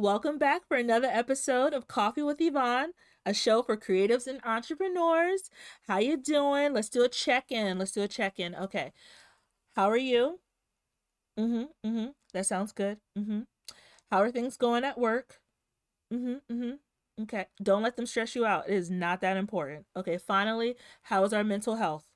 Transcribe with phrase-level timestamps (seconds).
[0.00, 2.92] Welcome back for another episode of Coffee with Yvonne,
[3.26, 5.50] a show for creatives and entrepreneurs.
[5.88, 6.72] How you doing?
[6.72, 7.78] Let's do a check-in.
[7.80, 8.54] Let's do a check-in.
[8.54, 8.92] Okay.
[9.74, 10.38] How are you?
[11.38, 11.68] Mm Mhm.
[11.84, 12.14] Mm Mhm.
[12.32, 13.00] That sounds good.
[13.16, 13.46] Mm Mhm.
[14.10, 15.40] How are things going at work?
[16.12, 16.42] Mm Mhm.
[16.50, 16.78] Mm Mhm.
[17.24, 17.46] Okay.
[17.62, 18.68] Don't let them stress you out.
[18.68, 19.86] It is not that important.
[19.96, 20.18] Okay.
[20.18, 22.08] Finally, how is our mental health?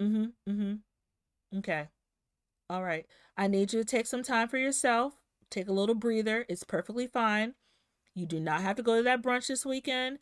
[0.00, 0.32] Mm Mhm.
[0.46, 0.82] Mm Mhm.
[1.58, 1.88] Okay.
[2.70, 3.06] All right.
[3.36, 5.16] I need you to take some time for yourself.
[5.50, 6.44] Take a little breather.
[6.48, 7.54] It's perfectly fine.
[8.14, 10.18] You do not have to go to that brunch this weekend.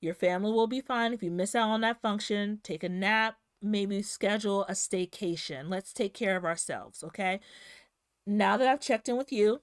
[0.00, 2.60] Your family will be fine if you miss out on that function.
[2.62, 5.68] Take a nap, maybe schedule a staycation.
[5.68, 7.40] Let's take care of ourselves, okay?
[8.26, 9.60] Now that I've checked in with you,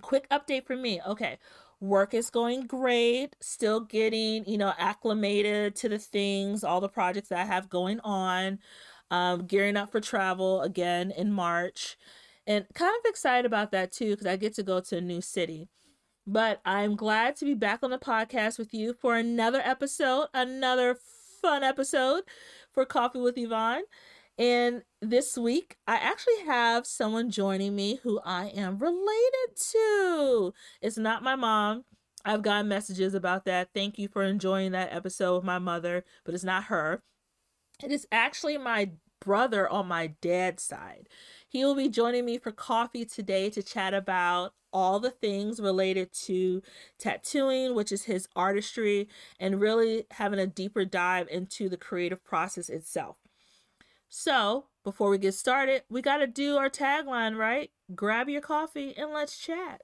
[0.00, 1.00] quick update for me.
[1.06, 1.38] Okay,
[1.80, 3.36] work is going great.
[3.40, 8.00] Still getting, you know, acclimated to the things, all the projects that I have going
[8.00, 8.58] on
[9.12, 11.98] um, gearing up for travel again in March.
[12.46, 15.20] And kind of excited about that too, because I get to go to a new
[15.20, 15.68] city.
[16.26, 20.96] But I'm glad to be back on the podcast with you for another episode, another
[21.40, 22.22] fun episode
[22.72, 23.82] for Coffee with Yvonne.
[24.38, 30.54] And this week, I actually have someone joining me who I am related to.
[30.80, 31.84] It's not my mom.
[32.24, 33.70] I've gotten messages about that.
[33.74, 37.02] Thank you for enjoying that episode with my mother, but it's not her.
[37.82, 41.08] It is actually my brother on my dad's side.
[41.52, 46.10] He will be joining me for coffee today to chat about all the things related
[46.24, 46.62] to
[46.98, 49.06] tattooing, which is his artistry,
[49.38, 53.18] and really having a deeper dive into the creative process itself.
[54.08, 57.70] So, before we get started, we got to do our tagline, right?
[57.94, 59.82] Grab your coffee and let's chat.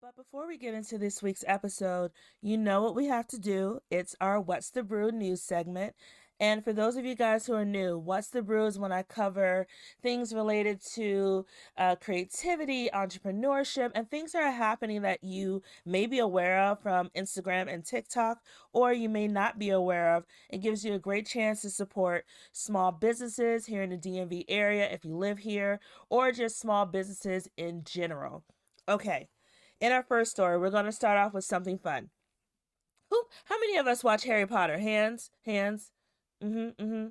[0.00, 3.80] But before we get into this week's episode, you know what we have to do.
[3.90, 5.96] It's our What's the Brew news segment.
[6.38, 9.66] And for those of you guys who are new, What's the Brews when I cover
[10.02, 11.46] things related to
[11.78, 17.10] uh, creativity, entrepreneurship, and things that are happening that you may be aware of from
[17.16, 18.40] Instagram and TikTok,
[18.74, 20.24] or you may not be aware of.
[20.50, 24.90] It gives you a great chance to support small businesses here in the DMV area
[24.90, 25.80] if you live here,
[26.10, 28.44] or just small businesses in general.
[28.86, 29.28] Okay,
[29.80, 32.10] in our first story, we're going to start off with something fun.
[33.10, 34.78] Who, how many of us watch Harry Potter?
[34.78, 35.92] Hands, hands.
[36.42, 36.82] Mm-hmm.
[36.84, 37.06] Mm-hmm.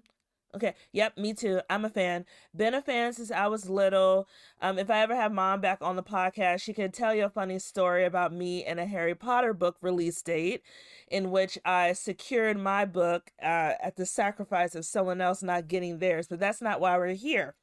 [0.56, 0.74] Okay.
[0.94, 1.60] Yep, me too.
[1.70, 2.26] I'm a fan.
[2.56, 4.28] Been a fan since I was little.
[4.62, 7.30] Um, if I ever have mom back on the podcast, she could tell you a
[7.30, 10.62] funny story about me and a Harry Potter book release date,
[11.10, 16.00] in which I secured my book uh, at the sacrifice of someone else not getting
[16.00, 16.28] theirs.
[16.30, 17.56] But that's not why we're here.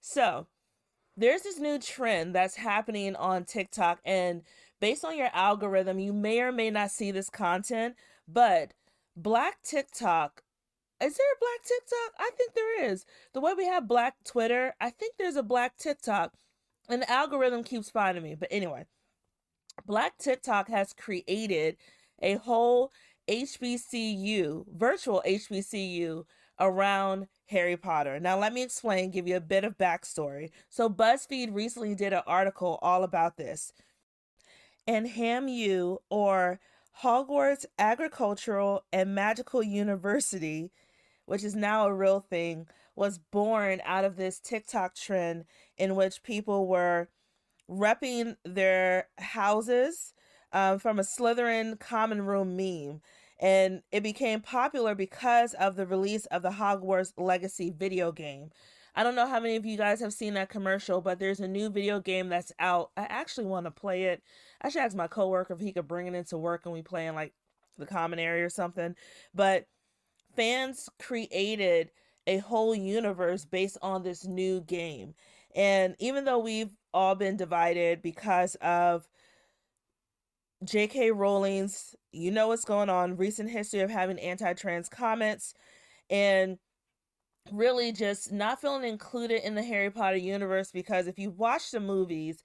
[0.00, 0.46] So
[1.16, 4.42] there's this new trend that's happening on TikTok, and
[4.80, 7.96] based on your algorithm, you may or may not see this content,
[8.28, 8.72] but
[9.16, 10.43] Black TikTok
[11.02, 12.14] is there a black TikTok?
[12.18, 13.04] I think there is.
[13.32, 16.32] The way we have black Twitter, I think there's a black TikTok.
[16.88, 18.34] And the algorithm keeps finding me.
[18.34, 18.84] But anyway,
[19.86, 21.76] Black TikTok has created
[22.22, 22.90] a whole
[23.28, 26.24] HBCU, virtual HBCU
[26.60, 28.20] around Harry Potter.
[28.20, 30.50] Now, let me explain, give you a bit of backstory.
[30.68, 33.72] So, BuzzFeed recently did an article all about this.
[34.86, 36.60] And HAMU, or
[37.02, 40.70] Hogwarts Agricultural and Magical University,
[41.26, 45.44] which is now a real thing, was born out of this TikTok trend
[45.76, 47.08] in which people were
[47.68, 50.14] repping their houses
[50.52, 53.00] um, from a Slytherin common room meme.
[53.40, 58.50] And it became popular because of the release of the Hogwarts Legacy video game.
[58.96, 61.48] I don't know how many of you guys have seen that commercial, but there's a
[61.48, 62.92] new video game that's out.
[62.96, 64.22] I actually want to play it.
[64.62, 67.08] I should ask my coworker if he could bring it into work and we play
[67.08, 67.32] in like
[67.76, 68.94] the common area or something.
[69.34, 69.66] But
[70.36, 71.90] fans created
[72.26, 75.14] a whole universe based on this new game.
[75.54, 79.08] And even though we've all been divided because of
[80.64, 81.10] J.K.
[81.10, 85.54] Rowling's, you know what's going on, recent history of having anti trans comments
[86.10, 86.58] and
[87.52, 91.80] really just not feeling included in the Harry Potter universe because if you watch the
[91.80, 92.42] movies,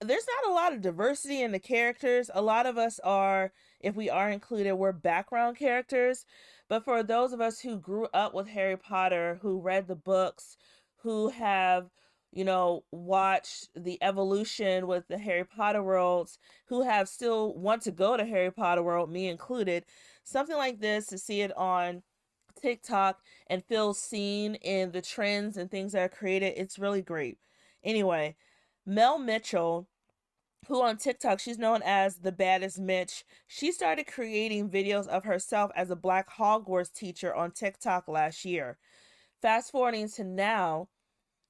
[0.00, 2.30] there's not a lot of diversity in the characters.
[2.32, 6.24] A lot of us are, if we are included, we're background characters.
[6.68, 10.56] But for those of us who grew up with Harry Potter, who read the books,
[11.02, 11.88] who have,
[12.30, 17.90] you know, watched the evolution with the Harry Potter worlds, who have still want to
[17.90, 19.84] go to Harry Potter world, me included,
[20.24, 22.02] something like this to see it on
[22.60, 27.38] TikTok and feel seen in the trends and things that are created, it's really great.
[27.82, 28.36] Anyway,
[28.84, 29.88] Mel Mitchell,
[30.68, 35.70] who on TikTok, she's known as the baddest Mitch, she started creating videos of herself
[35.74, 38.78] as a black Hogwarts teacher on TikTok last year.
[39.40, 40.88] Fast forwarding to now,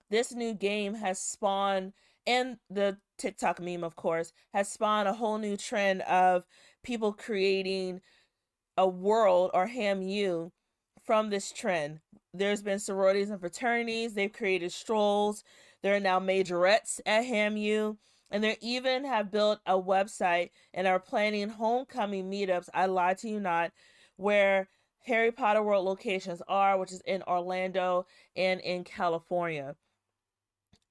[0.08, 1.92] this new game has spawned
[2.26, 6.44] and the TikTok meme, of course, has spawned a whole new trend of
[6.84, 8.00] people creating
[8.76, 10.50] a world or HAMU
[11.04, 12.00] from this trend.
[12.34, 15.42] There's been sororities and fraternities, they've created strolls,
[15.82, 17.96] there are now majorettes at HAMU,
[18.30, 22.68] and they even have built a website and are planning homecoming meetups.
[22.74, 23.72] I lie to you not,
[24.16, 24.68] where
[25.06, 29.76] Harry Potter World locations are, which is in Orlando and in California.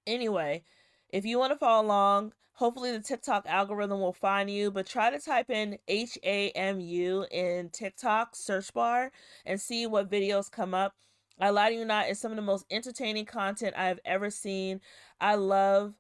[0.08, 0.64] Anyway,
[1.10, 5.12] if you want to follow along, hopefully the TikTok algorithm will find you, but try
[5.12, 9.12] to type in H A M U in TikTok search bar
[9.46, 10.94] and see what videos come up.
[11.40, 14.32] I lie to you not, it's some of the most entertaining content I have ever
[14.32, 14.82] seen.
[15.22, 15.94] I love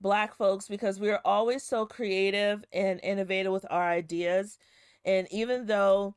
[0.00, 4.58] black folks because we are always so creative and innovative with our ideas.
[5.04, 6.14] And even though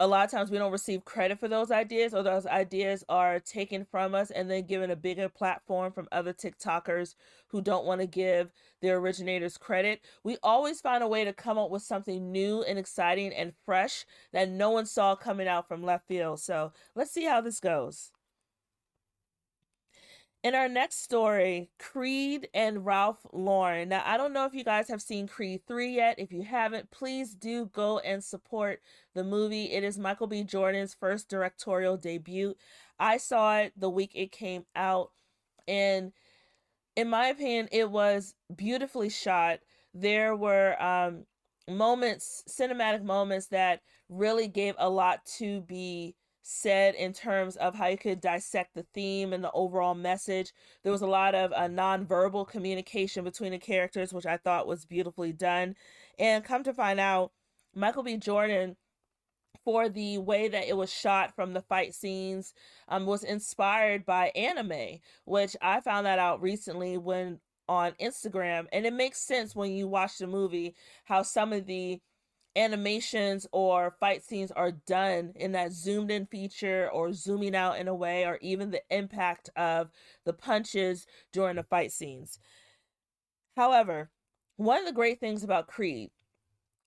[0.00, 3.38] a lot of times we don't receive credit for those ideas or those ideas are
[3.38, 7.14] taken from us and then given a bigger platform from other TikTokers
[7.48, 10.00] who don't want to give their originators credit.
[10.24, 14.06] We always find a way to come up with something new and exciting and fresh
[14.32, 16.40] that no one saw coming out from left field.
[16.40, 18.10] So let's see how this goes.
[20.42, 23.90] In our next story, Creed and Ralph Lauren.
[23.90, 26.18] Now, I don't know if you guys have seen Creed 3 yet.
[26.18, 28.80] If you haven't, please do go and support
[29.14, 29.64] the movie.
[29.64, 30.42] It is Michael B.
[30.42, 32.54] Jordan's first directorial debut.
[32.98, 35.10] I saw it the week it came out,
[35.68, 36.12] and
[36.96, 39.60] in my opinion, it was beautifully shot.
[39.92, 41.26] There were um,
[41.68, 47.86] moments, cinematic moments, that really gave a lot to be said in terms of how
[47.86, 50.52] you could dissect the theme and the overall message.
[50.82, 54.84] There was a lot of uh, nonverbal communication between the characters, which I thought was
[54.84, 55.74] beautifully done.
[56.18, 57.32] And come to find out,
[57.74, 58.16] Michael B.
[58.16, 58.76] Jordan,
[59.64, 62.54] for the way that it was shot from the fight scenes,
[62.88, 68.66] um, was inspired by anime, which I found that out recently when on Instagram.
[68.72, 72.00] And it makes sense when you watch the movie how some of the
[72.56, 77.88] animations or fight scenes are done in that zoomed in feature or zooming out in
[77.88, 79.90] a way or even the impact of
[80.24, 82.38] the punches during the fight scenes.
[83.56, 84.10] However,
[84.56, 86.10] one of the great things about Creed,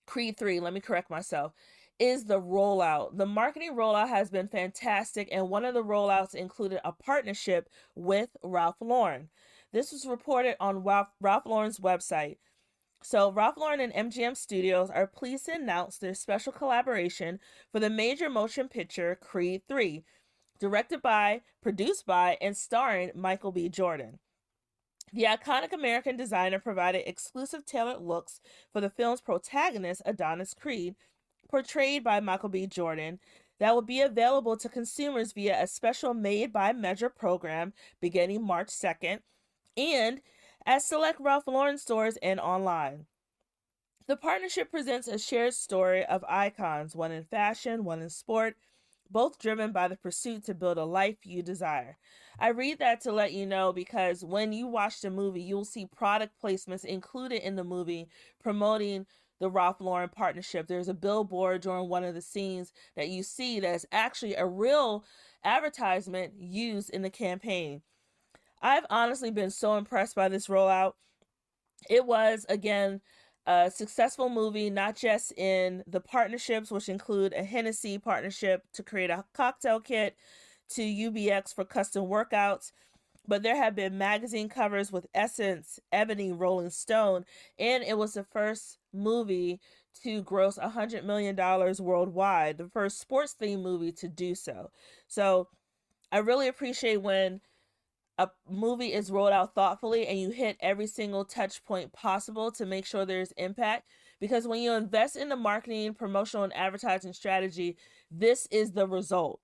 [0.06, 1.52] Creed 3, let me correct myself,
[1.98, 3.16] is the rollout.
[3.16, 8.30] The marketing rollout has been fantastic, and one of the rollouts included a partnership with
[8.42, 9.28] Ralph Lauren.
[9.72, 12.36] This was reported on Ralph, Ralph Lauren's website.
[13.06, 17.38] So, Ralph Lauren and MGM Studios are pleased to announce their special collaboration
[17.70, 20.02] for the major motion picture Creed 3,
[20.58, 23.68] directed by, produced by, and starring Michael B.
[23.68, 24.20] Jordan.
[25.12, 28.40] The iconic American designer provided exclusive tailored looks
[28.72, 30.94] for the film's protagonist, Adonis Creed,
[31.50, 32.66] portrayed by Michael B.
[32.66, 33.20] Jordan,
[33.60, 38.68] that will be available to consumers via a special made by measure program beginning March
[38.68, 39.18] 2nd
[39.76, 40.22] and
[40.66, 43.06] at select Ralph Lauren stores and online.
[44.06, 48.56] The partnership presents a shared story of icons, one in fashion, one in sport,
[49.10, 51.96] both driven by the pursuit to build a life you desire.
[52.38, 55.86] I read that to let you know because when you watch the movie, you'll see
[55.86, 58.08] product placements included in the movie
[58.42, 59.06] promoting
[59.40, 60.66] the Ralph Lauren partnership.
[60.66, 65.04] There's a billboard during one of the scenes that you see that's actually a real
[65.44, 67.82] advertisement used in the campaign.
[68.64, 70.94] I've honestly been so impressed by this rollout.
[71.90, 73.02] It was, again,
[73.46, 79.10] a successful movie, not just in the partnerships, which include a Hennessy partnership to create
[79.10, 80.16] a cocktail kit,
[80.70, 82.72] to UBX for custom workouts,
[83.28, 87.26] but there have been magazine covers with Essence, Ebony, Rolling Stone,
[87.58, 89.60] and it was the first movie
[90.02, 94.70] to gross $100 million worldwide, the first sports themed movie to do so.
[95.06, 95.48] So
[96.10, 97.42] I really appreciate when
[98.18, 102.66] a movie is rolled out thoughtfully and you hit every single touch point possible to
[102.66, 103.88] make sure there's impact.
[104.20, 107.76] Because when you invest in the marketing promotional and advertising strategy
[108.10, 109.40] this is the result.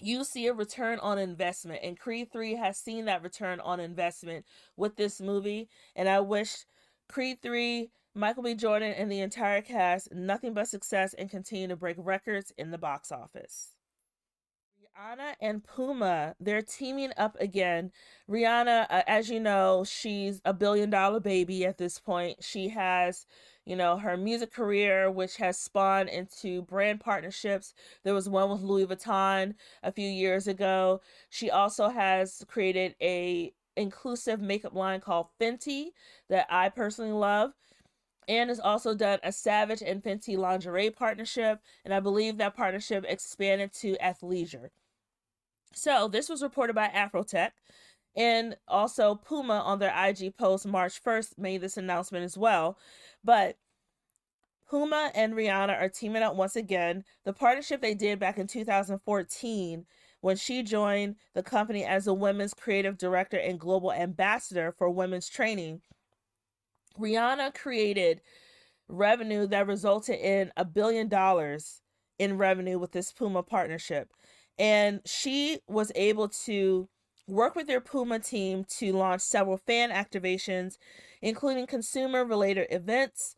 [0.00, 4.44] You see a return on investment and creed 3 has seen that return on investment
[4.76, 5.68] with this movie.
[5.96, 6.66] And i wish
[7.08, 8.54] creed 3 michael b.
[8.54, 12.78] Jordan and the entire cast nothing but success and continue to break records in the
[12.78, 13.77] box office
[14.98, 17.92] Rihanna and Puma, they're teaming up again.
[18.28, 22.42] Rihanna, uh, as you know, she's a billion dollar baby at this point.
[22.42, 23.26] She has,
[23.64, 27.74] you know, her music career, which has spawned into brand partnerships.
[28.02, 31.00] There was one with Louis Vuitton a few years ago.
[31.30, 35.90] She also has created a inclusive makeup line called Fenty
[36.28, 37.52] that I personally love
[38.26, 43.04] and has also done a Savage and Fenty lingerie partnership, and I believe that partnership
[43.08, 44.70] expanded to athleisure.
[45.78, 47.52] So this was reported by Afrotech,
[48.16, 52.78] And also, Puma on their IG post March 1st made this announcement as well.
[53.22, 53.56] But
[54.68, 57.04] Puma and Rihanna are teaming up once again.
[57.24, 59.86] The partnership they did back in 2014
[60.20, 65.28] when she joined the company as a women's creative director and global ambassador for women's
[65.28, 65.80] training.
[66.98, 68.20] Rihanna created
[68.88, 71.82] revenue that resulted in a billion dollars
[72.18, 74.10] in revenue with this Puma partnership.
[74.58, 76.88] And she was able to
[77.28, 80.78] work with their Puma team to launch several fan activations,
[81.22, 83.36] including consumer related events,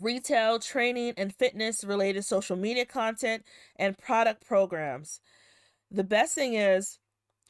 [0.00, 3.44] retail, training, and fitness related social media content,
[3.76, 5.20] and product programs.
[5.90, 6.98] The best thing is,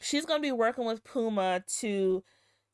[0.01, 2.23] she's going to be working with Puma to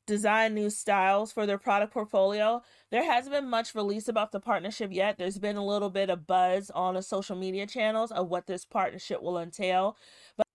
[0.05, 2.61] design new styles for their product portfolio.
[2.91, 5.17] There hasn't been much release about the partnership yet.
[5.17, 8.65] There's been a little bit of buzz on the social media channels of what this
[8.65, 9.97] partnership will entail.
[10.37, 10.45] But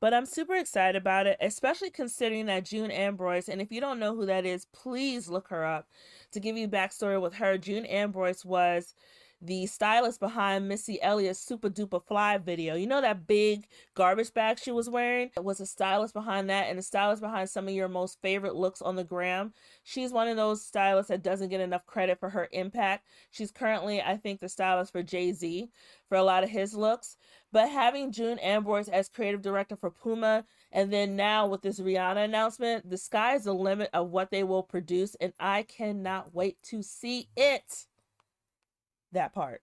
[0.00, 3.98] but I'm super excited about it, especially considering that June Ambrose, and if you don't
[3.98, 5.88] know who that is, please look her up.
[6.32, 8.94] To give you backstory with her, June Ambrose was
[9.40, 12.74] the stylist behind Missy Elliott's Super Duper Fly video.
[12.74, 15.30] You know that big garbage bag she was wearing?
[15.36, 18.56] It was a stylist behind that and a stylist behind some of your most favorite
[18.56, 19.52] looks on the gram.
[19.84, 23.06] She's one of those stylists that doesn't get enough credit for her impact.
[23.30, 25.70] She's currently, I think, the stylist for Jay Z
[26.08, 27.16] for a lot of his looks.
[27.52, 32.24] But having June Ambrose as creative director for Puma, and then now with this Rihanna
[32.24, 36.62] announcement, the sky is the limit of what they will produce, and I cannot wait
[36.64, 37.86] to see it
[39.12, 39.62] that part.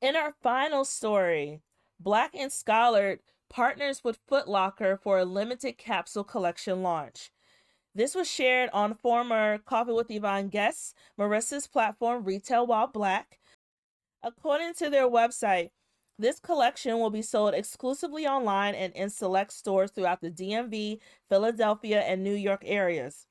[0.00, 1.60] In our final story,
[1.98, 7.30] Black and Scholared partners with Footlocker for a limited capsule collection launch.
[7.94, 13.38] This was shared on former Coffee with Yvonne guests, Marissa's platform Retail While Black.
[14.22, 15.70] According to their website,
[16.18, 22.00] this collection will be sold exclusively online and in select stores throughout the DMV, Philadelphia,
[22.00, 23.26] and New York areas.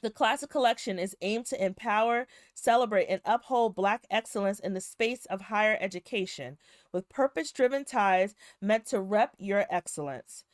[0.00, 5.26] The classic collection is aimed to empower, celebrate, and uphold Black excellence in the space
[5.26, 6.58] of higher education
[6.92, 10.44] with purpose driven ties meant to rep your excellence.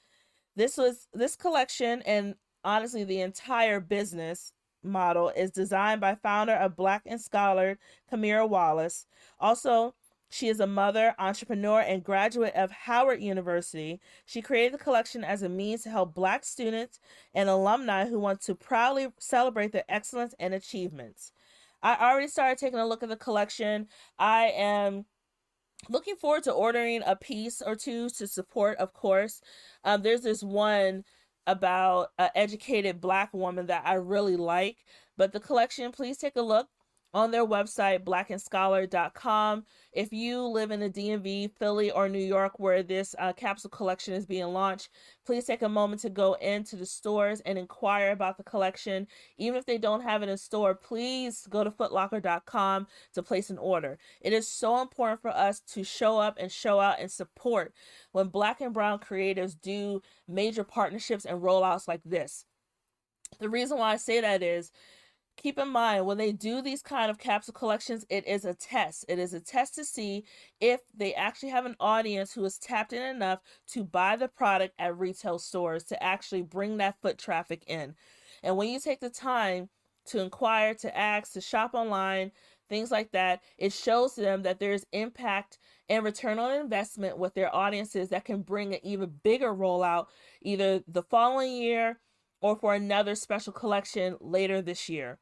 [0.57, 4.53] This was this collection and honestly the entire business
[4.83, 7.79] model is designed by founder of Black and Scholared
[8.11, 9.07] Kamira Wallace.
[9.39, 9.95] Also,
[10.29, 14.01] she is a mother, entrepreneur, and graduate of Howard University.
[14.27, 17.01] She created the collection as a means to help Black students
[17.35, 21.33] and alumni who want to proudly celebrate their excellence and achievements.
[21.83, 23.87] I already started taking a look at the collection.
[24.19, 25.07] I am
[25.89, 29.41] looking forward to ordering a piece or two to support, of course.
[29.85, 31.05] Um, there's this one
[31.47, 34.85] about an educated Black woman that I really like.
[35.17, 36.69] But the collection, please take a look
[37.15, 39.65] on their website, blackandscholar.com.
[39.93, 44.15] If you live in the DMV, Philly, or New York where this uh, capsule collection
[44.15, 44.91] is being launched,
[45.25, 49.07] please take a moment to go into the stores and inquire about the collection.
[49.39, 53.59] Even if they don't have it in store, please go to footlocker.com to place an
[53.59, 53.99] order.
[54.21, 57.73] It is so important for us to show up and show out and support
[58.13, 62.45] when black and brown creators do major partnerships and rollouts like this.
[63.41, 64.73] The reason why I say that is
[65.39, 69.05] keep in mind when they do these kind of capsule collections it is a test
[69.09, 70.25] it is a test to see
[70.61, 74.75] if they actually have an audience who is tapped in enough to buy the product
[74.79, 77.95] at retail stores to actually bring that foot traffic in
[78.43, 79.69] and when you take the time
[80.05, 82.33] to inquire to ask to shop online
[82.69, 87.55] things like that it shows them that there's impact and return on investment with their
[87.55, 90.07] audiences that can bring an even bigger rollout
[90.43, 91.99] either the following year
[92.41, 95.19] or for another special collection later this year.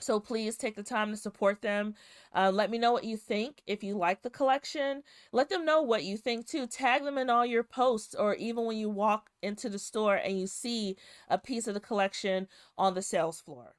[0.00, 1.94] So please take the time to support them.
[2.34, 3.62] Uh, let me know what you think.
[3.66, 6.66] If you like the collection, let them know what you think too.
[6.66, 10.38] Tag them in all your posts, or even when you walk into the store and
[10.38, 10.96] you see
[11.28, 13.76] a piece of the collection on the sales floor.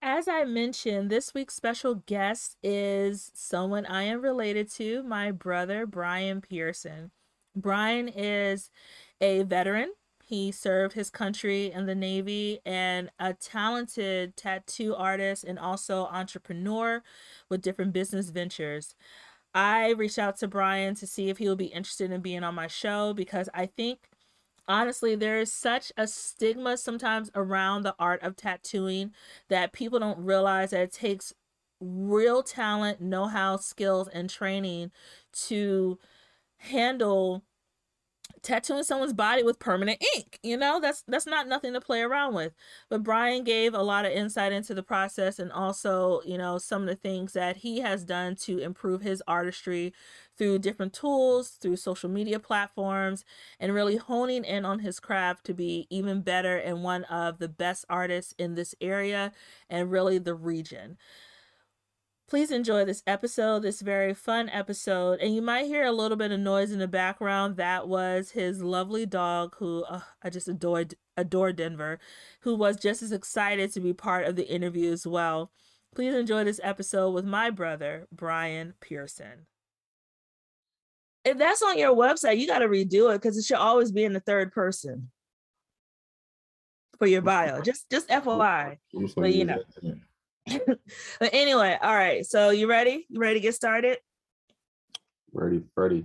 [0.00, 5.86] As I mentioned, this week's special guest is someone I am related to, my brother,
[5.86, 7.12] Bryan Pearson.
[7.54, 8.70] Bryan is
[9.20, 9.92] a veteran
[10.32, 17.02] he served his country in the Navy and a talented tattoo artist and also entrepreneur
[17.50, 18.94] with different business ventures.
[19.54, 22.54] I reached out to Bryan to see if he would be interested in being on
[22.54, 24.08] my show because I think
[24.66, 29.12] honestly there is such a stigma sometimes around the art of tattooing
[29.50, 31.34] that people don't realize that it takes
[31.78, 34.92] real talent, know-how, skills and training
[35.48, 35.98] to
[36.56, 37.44] handle
[38.42, 40.80] tattooing someone's body with permanent ink you know?
[40.80, 42.52] That's that's not nothing to play around with.
[42.88, 46.82] But Bryan gave a lot of insight into the process and also you know some
[46.82, 49.92] of the things that he has done to improve his artistry
[50.36, 53.24] through different tools through social media platforms
[53.60, 57.48] and really honing in on his craft to be even better and one of the
[57.48, 59.32] best artists in this area
[59.68, 60.96] and really the region
[62.32, 65.20] Please enjoy this episode, this very fun episode.
[65.20, 67.58] And you might hear a little bit of noise in the background.
[67.58, 71.98] That was his lovely dog, who uh, I just adored, adore Denver,
[72.40, 75.50] who was just as excited to be part of the interview as well.
[75.94, 79.46] Please enjoy this episode with my brother, Bryan Pearson.
[81.26, 84.04] If that's on your website, you got to redo it because it should always be
[84.04, 85.10] in the third person
[86.98, 87.60] for your bio.
[87.60, 88.78] Just, just FYI.
[89.16, 89.62] But you know.
[90.66, 92.24] but anyway, all right.
[92.26, 93.06] So you ready?
[93.08, 93.98] You ready to get started?
[95.32, 96.04] Ready, Freddie.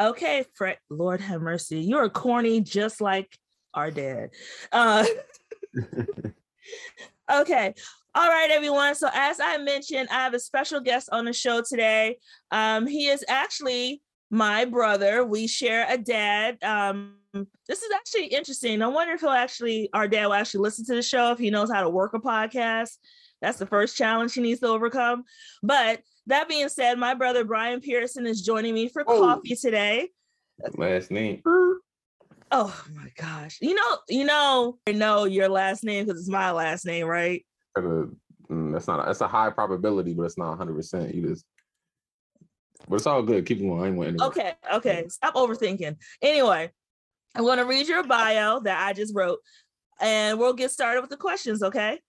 [0.00, 0.78] Okay, Fred.
[0.90, 1.80] Lord have mercy.
[1.80, 3.36] You are corny, just like
[3.74, 4.30] our dad.
[4.70, 5.04] Uh,
[7.32, 7.74] okay.
[8.14, 8.94] All right, everyone.
[8.94, 12.18] So as I mentioned, I have a special guest on the show today.
[12.50, 15.24] Um, he is actually my brother.
[15.24, 16.62] We share a dad.
[16.62, 18.82] Um, this is actually interesting.
[18.82, 21.50] I wonder if he'll actually, our dad will actually listen to the show if he
[21.50, 22.96] knows how to work a podcast.
[23.40, 25.24] That's the first challenge he needs to overcome.
[25.62, 29.20] But that being said, my brother Bryan Pearson is joining me for oh.
[29.20, 30.08] coffee today.
[30.76, 31.42] Last name.
[32.50, 33.58] Oh my gosh.
[33.60, 37.44] You know, you know, I know your last name because it's my last name, right?
[37.76, 41.44] Mm, that's not that's a high probability, but it's not 100 percent You just
[42.88, 43.44] but it's all good.
[43.44, 44.00] Keep going.
[44.00, 44.22] I ain't.
[44.22, 45.06] Okay, okay.
[45.08, 45.96] Stop overthinking.
[46.22, 46.70] Anyway,
[47.34, 49.40] I'm gonna read your bio that I just wrote,
[50.00, 52.00] and we'll get started with the questions, okay?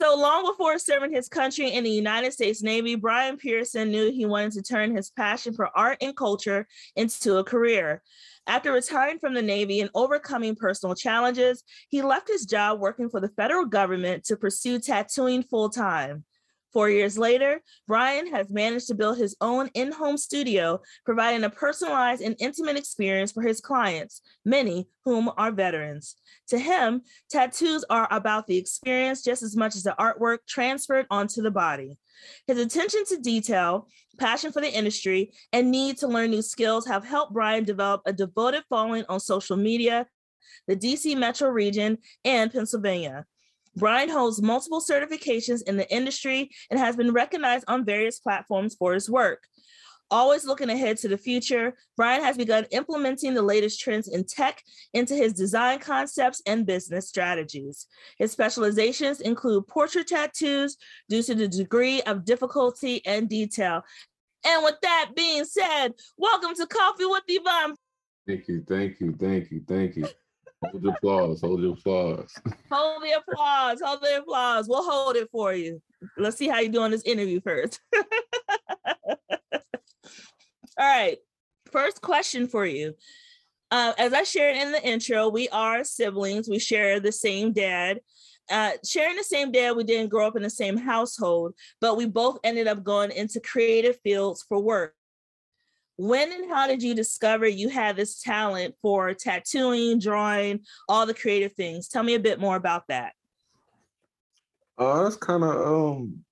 [0.00, 4.26] So long before serving his country in the United States Navy, Bryan Pearson knew he
[4.26, 8.02] wanted to turn his passion for art and culture into a career.
[8.48, 13.20] After retiring from the Navy and overcoming personal challenges, he left his job working for
[13.20, 16.24] the federal government to pursue tattooing full time.
[16.74, 21.50] Four years later, Bryan has managed to build his own in home studio, providing a
[21.50, 26.16] personalized and intimate experience for his clients, many whom are veterans.
[26.48, 31.42] To him, tattoos are about the experience just as much as the artwork transferred onto
[31.42, 31.96] the body.
[32.48, 33.86] His attention to detail,
[34.18, 38.12] passion for the industry, and need to learn new skills have helped Bryan develop a
[38.12, 40.08] devoted following on social media,
[40.66, 43.26] the DC metro region, and Pennsylvania.
[43.76, 48.94] Bryan holds multiple certifications in the industry and has been recognized on various platforms for
[48.94, 49.42] his work.
[50.10, 54.62] Always looking ahead to the future, Bryan has begun implementing the latest trends in tech
[54.92, 57.86] into his design concepts and business strategies.
[58.18, 60.76] His specializations include portrait tattoos
[61.08, 63.82] due to the degree of difficulty and detail.
[64.46, 67.74] And with that being said, welcome to Coffee with Yvonne.
[68.26, 70.06] Thank you, thank you, thank you, thank you.
[70.70, 71.40] Hold your applause.
[71.40, 72.34] Hold your applause.
[72.70, 73.80] Hold the applause.
[73.82, 74.68] Hold the applause.
[74.68, 75.80] We'll hold it for you.
[76.16, 77.80] Let's see how you do on this interview first.
[79.06, 79.18] All
[80.78, 81.18] right.
[81.70, 82.94] First question for you.
[83.70, 86.48] Uh, as I shared in the intro, we are siblings.
[86.48, 88.00] We share the same dad.
[88.50, 92.06] Uh, sharing the same dad, we didn't grow up in the same household, but we
[92.06, 94.94] both ended up going into creative fields for work
[95.96, 101.14] when and how did you discover you had this talent for tattooing, drawing, all the
[101.14, 101.88] creative things?
[101.88, 103.12] Tell me a bit more about that.
[104.76, 106.24] Uh, that's kind of um,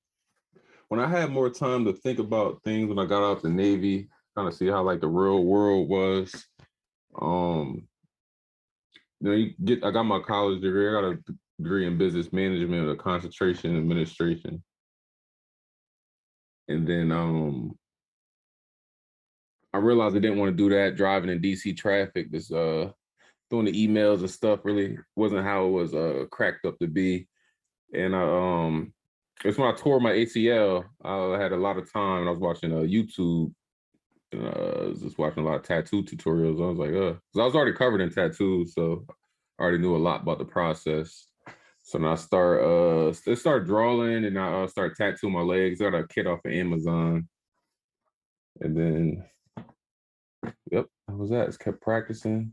[0.88, 4.08] when I had more time to think about things when I got out the Navy,
[4.36, 6.44] kind of see how like the real world was.
[7.20, 7.86] Um,
[9.20, 10.88] you know, you get I got my college degree.
[10.88, 11.18] I got a
[11.58, 14.62] degree in business management, a concentration administration,
[16.66, 17.78] and then um,
[19.72, 22.30] I realized I didn't want to do that driving in DC traffic.
[22.30, 22.90] This uh
[23.50, 27.28] doing the emails and stuff really wasn't how it was uh cracked up to be.
[27.94, 28.92] And I um
[29.44, 30.84] it's when I tore my ACL.
[31.02, 32.26] I had a lot of time.
[32.26, 33.52] I was watching uh YouTube.
[34.32, 36.62] And, uh, I was just watching a lot of tattoo tutorials.
[36.62, 39.04] I was like, uh, cause I was already covered in tattoos, so
[39.58, 41.26] I already knew a lot about the process.
[41.82, 45.80] So now I start uh start drawing and I uh, start tattooing my legs.
[45.80, 47.28] I got a kit off of Amazon.
[48.60, 49.24] And then
[50.70, 51.46] Yep, that was that.
[51.46, 52.52] Just kept practicing.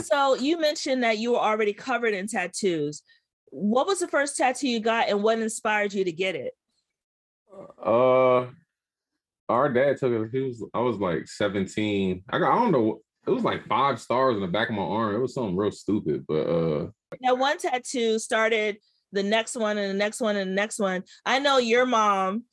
[0.00, 3.02] So you mentioned that you were already covered in tattoos.
[3.50, 6.52] What was the first tattoo you got, and what inspired you to get it?
[7.84, 8.46] Uh,
[9.48, 10.30] our dad took it.
[10.32, 10.64] He was.
[10.72, 12.22] I was like seventeen.
[12.30, 12.52] I got.
[12.52, 13.00] I don't know.
[13.26, 15.14] It was like five stars in the back of my arm.
[15.14, 16.86] It was something real stupid, but uh.
[17.20, 18.78] Now one tattoo started
[19.12, 21.02] the next one and the next one and the next one.
[21.26, 22.44] I know your mom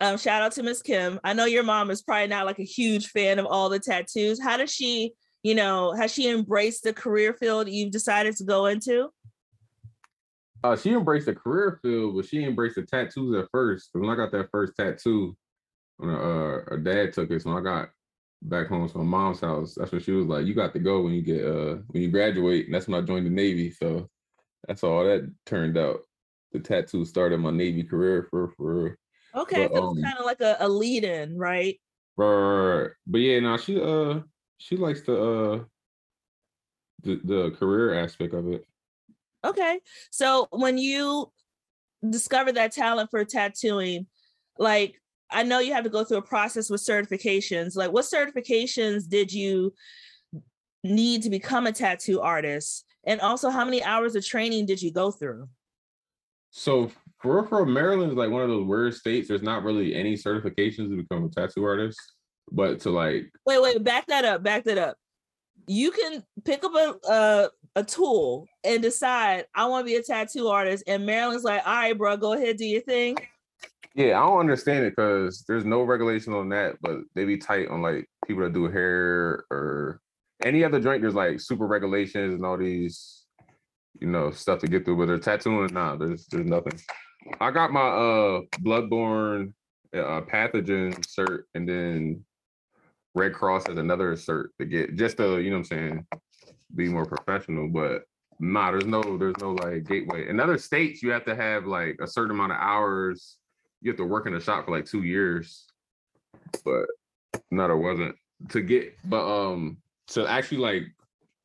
[0.00, 1.20] um, shout out to Miss Kim.
[1.24, 4.42] I know your mom is probably not like a huge fan of all the tattoos.
[4.42, 8.66] How does she you know, has she embraced the career field you've decided to go
[8.66, 9.08] into?
[10.62, 13.90] Uh, she embraced the career field, but she embraced the tattoos at first.
[13.92, 15.34] When I got that first tattoo,
[15.96, 17.88] when uh, her dad took it, so when I got
[18.42, 21.00] back home to my mom's house, that's when she was like, "You got to go
[21.00, 23.70] when you get uh when you graduate." And that's when I joined the Navy.
[23.70, 24.08] So
[24.68, 26.00] that's all that turned out.
[26.52, 28.98] The tattoo started my Navy career for for.
[29.34, 31.80] Okay, but, so um, it's kind of like a, a lead in, right?
[32.16, 34.20] Right, but yeah, now she uh
[34.58, 35.64] she likes the uh
[37.02, 38.64] the the career aspect of it.
[39.44, 41.32] Okay, so when you
[42.08, 44.06] discovered that talent for tattooing,
[44.58, 47.76] like I know you have to go through a process with certifications.
[47.76, 49.72] Like, what certifications did you
[50.82, 52.84] need to become a tattoo artist?
[53.04, 55.48] And also, how many hours of training did you go through?
[56.50, 56.90] So,
[57.22, 59.28] for, for Maryland is like one of those weird states.
[59.28, 61.98] There's not really any certifications to become a tattoo artist,
[62.50, 64.96] but to like wait, wait, back that up, back that up.
[65.66, 70.02] You can pick up a a, a tool and decide I want to be a
[70.02, 73.16] tattoo artist, and Maryland's like, all right, bro, go ahead, do your thing.
[73.94, 77.68] Yeah, I don't understand it because there's no regulation on that, but they be tight
[77.68, 80.00] on like people that do hair or
[80.44, 81.02] any other joint.
[81.02, 83.24] There's like super regulations and all these,
[84.00, 84.96] you know, stuff to get through.
[84.96, 86.80] But they're tattooing, nah, there's there's nothing.
[87.40, 89.52] I got my uh bloodborne
[89.94, 92.24] uh, pathogen cert, and then
[93.14, 96.06] Red Cross has another cert to get just to you know what I'm saying,
[96.74, 97.68] be more professional.
[97.68, 98.02] But
[98.38, 100.28] nah, there's no there's no like gateway.
[100.28, 103.36] In other states, you have to have like a certain amount of hours
[103.80, 105.66] you have to work in the shop for like two years.
[106.64, 106.86] But
[107.50, 108.14] no, there wasn't
[108.50, 108.94] to get.
[109.04, 109.78] But um,
[110.08, 110.82] to actually like,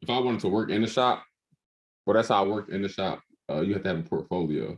[0.02, 1.24] if I wanted to work in the shop,
[2.06, 3.22] well, that's how I worked in the shop.
[3.50, 4.78] Uh, you have to have a portfolio.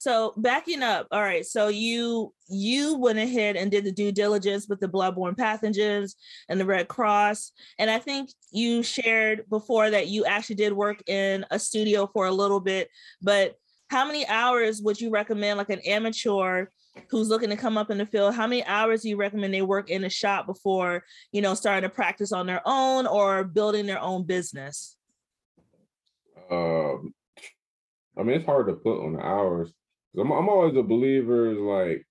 [0.00, 1.44] So backing up, all right.
[1.44, 6.14] So you you went ahead and did the due diligence with the bloodborne pathogens
[6.48, 11.02] and the Red Cross, and I think you shared before that you actually did work
[11.06, 12.88] in a studio for a little bit.
[13.20, 13.56] But
[13.88, 16.68] how many hours would you recommend like an amateur
[17.10, 19.62] who's looking to come up in the field how many hours do you recommend they
[19.62, 23.86] work in a shop before you know starting to practice on their own or building
[23.86, 24.96] their own business
[26.50, 27.14] um
[28.18, 29.72] i mean it's hard to put on the hours
[30.18, 32.06] I'm, I'm always a believer like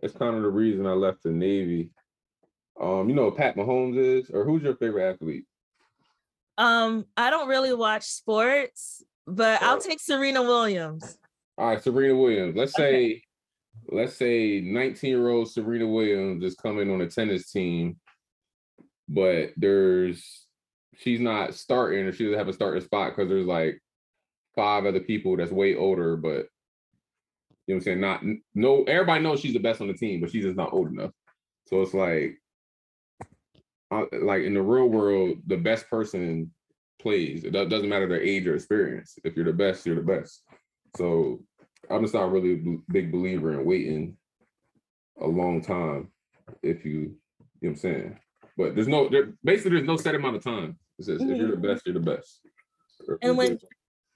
[0.00, 1.90] it's kind of the reason i left the navy
[2.80, 5.44] um you know pat mahomes is or who's your favorite athlete
[6.58, 11.18] um i don't really watch sports but I'll take Serena Williams.
[11.58, 12.56] All right, Serena Williams.
[12.56, 13.22] Let's say, okay.
[13.88, 17.96] let's say 19 year old Serena Williams is coming on a tennis team,
[19.08, 20.46] but there's
[20.96, 23.80] she's not starting or she doesn't have a starting spot because there's like
[24.54, 26.46] five other people that's way older, but
[27.66, 28.00] you know what I'm saying?
[28.00, 28.22] Not
[28.54, 31.10] no everybody knows she's the best on the team, but she's just not old enough.
[31.66, 32.38] So it's like
[33.90, 36.52] uh, like in the real world, the best person
[37.00, 37.44] plays.
[37.44, 39.18] It doesn't matter their age or experience.
[39.24, 40.42] If you're the best, you're the best.
[40.96, 41.40] So
[41.90, 44.16] I'm just not really a big believer in waiting
[45.20, 46.10] a long time
[46.62, 47.14] if you, you know
[47.60, 48.18] what I'm saying.
[48.56, 50.78] But there's no there basically there's no set amount of time.
[50.98, 51.32] It says mm-hmm.
[51.32, 51.66] if you're the mm-hmm.
[51.66, 52.40] best, you're the best.
[53.22, 53.58] And when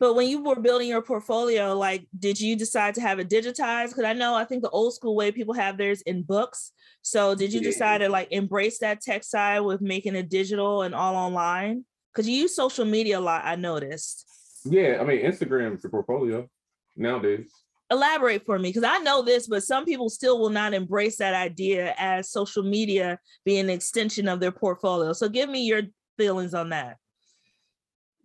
[0.01, 3.91] but when you were building your portfolio, like did you decide to have it digitized?
[3.91, 6.73] Because I know I think the old school way people have theirs in books.
[7.03, 7.69] So did you yeah.
[7.69, 11.85] decide to like embrace that tech side with making it digital and all online?
[12.13, 14.27] Because you use social media a lot, I noticed.
[14.65, 16.49] Yeah, I mean, Instagram is a portfolio
[16.97, 17.51] nowadays.
[17.91, 21.35] Elaborate for me, because I know this, but some people still will not embrace that
[21.35, 25.13] idea as social media being an extension of their portfolio.
[25.13, 25.83] So give me your
[26.17, 26.97] feelings on that.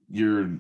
[0.10, 0.60] Your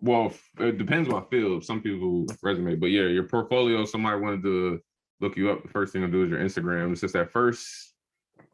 [0.00, 1.64] well, it depends what field.
[1.64, 3.84] Some people resume, but yeah, your portfolio.
[3.84, 4.80] Somebody wanted to
[5.20, 5.62] look you up.
[5.62, 6.92] The first thing to do is your Instagram.
[6.92, 7.94] It's just that first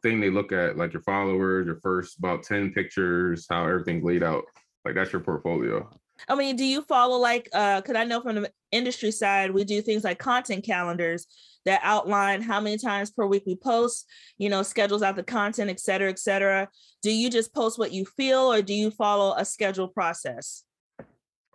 [0.01, 4.23] thing they look at, like your followers, your first about 10 pictures, how everything's laid
[4.23, 4.43] out.
[4.85, 5.89] Like that's your portfolio.
[6.27, 9.63] I mean, do you follow like uh because I know from the industry side, we
[9.63, 11.27] do things like content calendars
[11.65, 15.69] that outline how many times per week we post, you know, schedules out the content,
[15.69, 16.69] et cetera, et cetera.
[17.03, 20.63] Do you just post what you feel or do you follow a schedule process?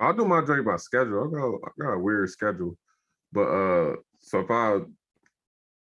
[0.03, 1.27] I'll do my journey by schedule.
[1.27, 2.77] I got, I got a weird schedule.
[3.33, 4.81] But uh so if I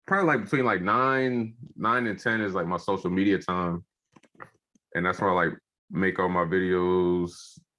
[0.06, 3.84] probably like between like nine, nine and ten is like my social media time,
[4.94, 5.58] and that's where I like
[5.90, 7.30] make all my videos,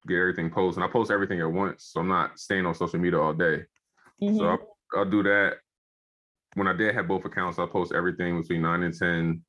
[0.07, 0.81] get everything posted.
[0.81, 3.65] And I post everything at once, so I'm not staying on social media all day.
[4.21, 4.37] Mm-hmm.
[4.37, 5.57] So I'll, I'll do that.
[6.55, 9.43] When I did have both accounts, I'll post everything between nine and ten,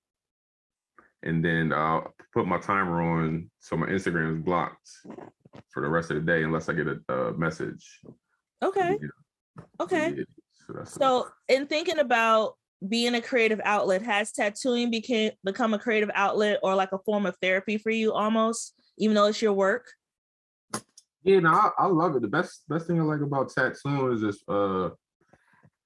[1.23, 4.89] and then I'll put my timer on so my Instagram is blocked
[5.71, 8.01] for the rest of the day unless I get a, a message.
[8.63, 8.99] Okay.
[9.81, 10.25] Okay.
[10.67, 12.55] So, so in thinking about
[12.89, 17.27] being a creative outlet has tattooing became become a creative outlet or like a form
[17.27, 19.87] of therapy for you almost even though it's your work
[21.23, 24.23] yeah no I, I love it the best best thing i like about tattooing is
[24.23, 24.91] just uh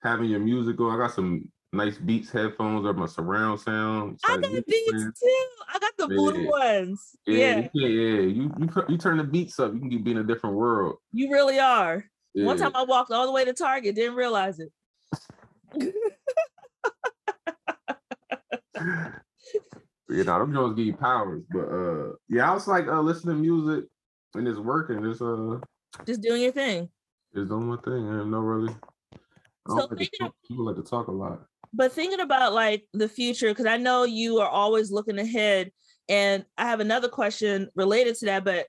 [0.05, 4.37] having your music go i got some nice beats headphones or my surround sound i
[4.37, 6.49] got beats too i got the blue yeah.
[6.49, 8.21] ones yeah yeah, yeah.
[8.21, 11.31] You, you you turn the beats up you can be in a different world you
[11.31, 12.45] really are yeah.
[12.45, 14.71] one time i walked all the way to target didn't realize it
[20.09, 21.43] you know, them joints give you powers.
[21.51, 23.89] But uh yeah, I was like uh listening to music
[24.35, 25.05] and it's working.
[25.05, 25.59] It's uh
[26.07, 26.89] just doing your thing.
[27.35, 28.09] Just doing my thing.
[28.09, 28.75] I no really
[29.13, 29.19] I
[29.69, 31.43] so like talk, people like to talk a lot.
[31.75, 35.73] But thinking about like the future, because I know you are always looking ahead.
[36.09, 38.67] And I have another question related to that, but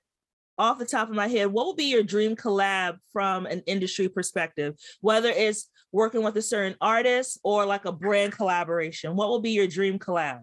[0.58, 4.08] off the top of my head, what would be your dream collab from an industry
[4.08, 4.74] perspective?
[5.02, 9.50] Whether it's working with a certain artist or like a brand collaboration, what will be
[9.50, 10.40] your dream collab?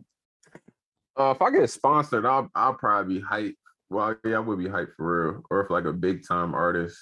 [1.20, 3.56] Uh, if I get sponsored, I'll I'll probably be hype.
[3.90, 5.44] Well, yeah, I would be hyped for real.
[5.50, 6.98] Or if like a big time artist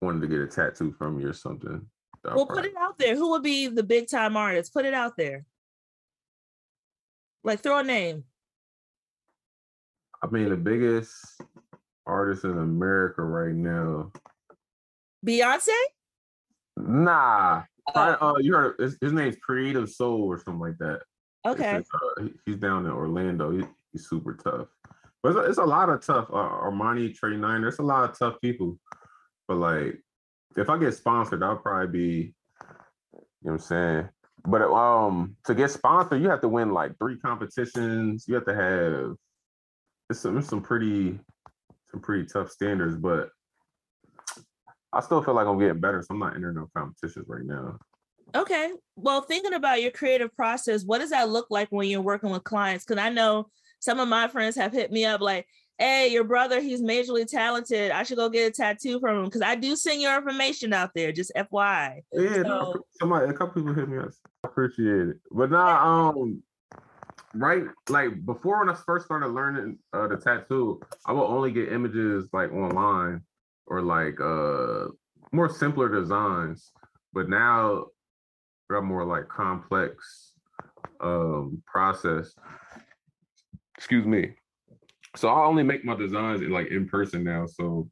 [0.00, 1.86] wanted to get a tattoo from me or something.
[2.24, 2.62] Well, probably...
[2.62, 3.16] put it out there.
[3.16, 4.72] Who would be the big time artist?
[4.72, 5.44] Put it out there.
[7.44, 8.24] Like throw a name.
[10.22, 11.12] I mean, the biggest
[12.06, 14.12] artist in America right now.
[15.26, 15.70] Beyonce?
[16.76, 17.62] Nah.
[17.94, 18.16] Oh.
[18.20, 21.02] uh, you heard his, his name's Creative Soul or something like that.
[21.44, 21.82] Okay.
[22.18, 23.50] Uh, he's down in Orlando.
[23.50, 24.68] He, he's super tough.
[25.22, 26.28] But it's a, it's a lot of tough.
[26.30, 27.62] Uh, Armani, Trey Nine.
[27.62, 28.78] There's a lot of tough people.
[29.48, 30.00] But like,
[30.56, 32.34] if I get sponsored, I'll probably be.
[33.44, 34.08] You know what I'm saying?
[34.44, 38.24] But um, to get sponsored, you have to win like three competitions.
[38.28, 39.16] You have to have.
[40.10, 41.18] It's some it's some pretty,
[41.90, 42.96] some pretty tough standards.
[42.96, 43.30] But
[44.92, 47.78] I still feel like I'm getting better, so I'm not entering no competitions right now.
[48.34, 48.72] Okay.
[48.96, 52.44] Well, thinking about your creative process, what does that look like when you're working with
[52.44, 52.84] clients?
[52.84, 53.48] Because I know
[53.80, 55.46] some of my friends have hit me up like,
[55.78, 57.90] hey, your brother, he's majorly talented.
[57.90, 60.90] I should go get a tattoo from him because I do send your information out
[60.94, 62.02] there, just FYI.
[62.12, 64.10] Yeah, so, no, somebody, a couple people hit me up.
[64.44, 65.16] I appreciate it.
[65.30, 66.42] But now, um,
[67.34, 71.72] right, like before when I first started learning uh, the tattoo, I would only get
[71.72, 73.22] images like online
[73.66, 74.88] or like uh
[75.32, 76.72] more simpler designs.
[77.12, 77.86] But now
[78.70, 80.32] got more like complex
[81.00, 82.34] um process.
[83.76, 84.34] Excuse me.
[85.16, 87.46] So I only make my designs like in person now.
[87.46, 87.88] So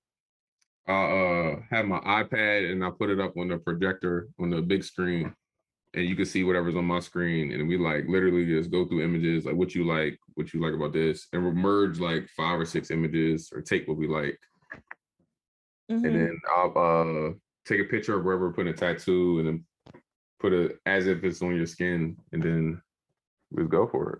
[0.89, 4.63] I uh have my iPad and I put it up on the projector on the
[4.63, 5.35] big screen
[5.93, 9.05] and you can see whatever's on my screen and we like literally just go through
[9.05, 12.59] images like what you like what you like about this and we'll merge like five
[12.59, 14.39] or six images or take what we like
[15.91, 16.05] mm-hmm.
[16.05, 17.33] and then i'll uh
[17.67, 19.65] take a picture of wherever we're putting a tattoo and then
[20.41, 22.81] put it as if it's on your skin and then
[23.51, 24.19] we go for it.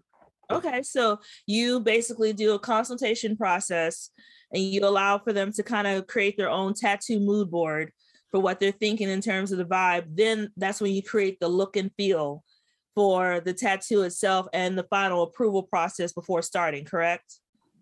[0.51, 4.11] Okay, so you basically do a consultation process
[4.53, 7.93] and you allow for them to kind of create their own tattoo mood board
[8.31, 10.05] for what they're thinking in terms of the vibe.
[10.15, 12.43] Then that's when you create the look and feel
[12.95, 17.39] for the tattoo itself and the final approval process before starting, correct?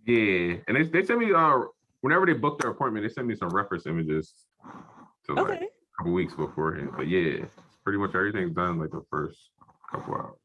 [0.06, 0.56] Yeah.
[0.68, 1.60] And they, they send me uh
[2.00, 4.32] whenever they book their appointment, they send me some reference images
[5.26, 5.42] to okay.
[5.42, 5.66] like a
[5.98, 6.90] couple weeks beforehand.
[6.96, 7.44] But yeah
[7.88, 9.48] pretty much everything's done like the first
[9.90, 10.36] couple hours.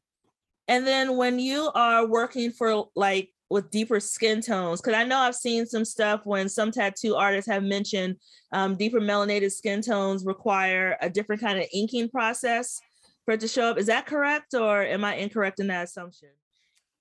[0.68, 5.18] And then when you are working for like with deeper skin tones, because I know
[5.18, 8.16] I've seen some stuff when some tattoo artists have mentioned
[8.52, 12.80] um, deeper melanated skin tones require a different kind of inking process
[13.24, 13.78] for it to show up.
[13.78, 16.30] Is that correct, or am I incorrect in that assumption?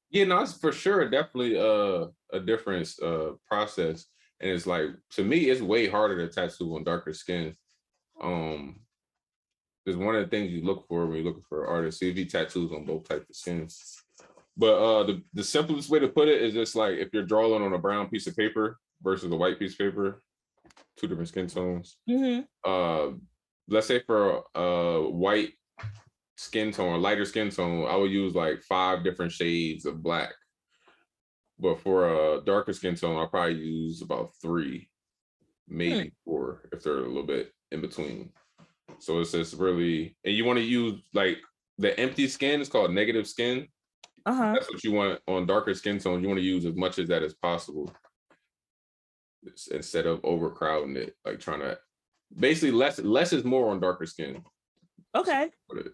[0.09, 4.05] Yeah, no, it's for sure definitely uh, a different uh, process,
[4.39, 7.55] and it's like to me, it's way harder to tattoo on darker skin.
[8.21, 8.81] Um,
[9.85, 11.99] is one of the things you look for when you're looking for artists.
[11.99, 14.03] See if he tattoos on both types of skins.
[14.55, 17.63] But uh, the, the simplest way to put it is just like if you're drawing
[17.63, 20.21] on a brown piece of paper versus a white piece of paper,
[20.97, 21.97] two different skin tones.
[22.09, 22.41] Mm-hmm.
[22.63, 23.15] Uh,
[23.67, 25.53] let's say for a, white
[26.37, 30.33] skin tone, lighter skin tone, I would use like five different shades of black.
[31.59, 34.89] But for a darker skin tone, I'll probably use about three,
[35.67, 36.15] maybe hmm.
[36.25, 38.31] four if they're a little bit in between.
[38.99, 41.37] So it's just really, and you want to use like
[41.77, 43.67] the empty skin is called negative skin.
[44.25, 44.53] Uh-huh.
[44.53, 46.21] That's what you want on darker skin tones.
[46.21, 47.93] You want to use as much of that as possible
[49.71, 51.77] instead of overcrowding it, like trying to
[52.37, 54.43] basically less less is more on darker skin.
[55.15, 55.51] Okay.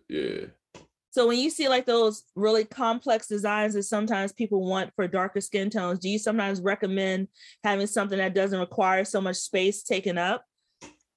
[0.07, 0.45] Yeah.
[1.11, 5.41] So when you see like those really complex designs that sometimes people want for darker
[5.41, 7.27] skin tones, do you sometimes recommend
[7.63, 10.45] having something that doesn't require so much space taken up?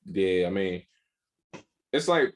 [0.06, 0.82] Yeah, I mean,
[1.92, 2.34] it's like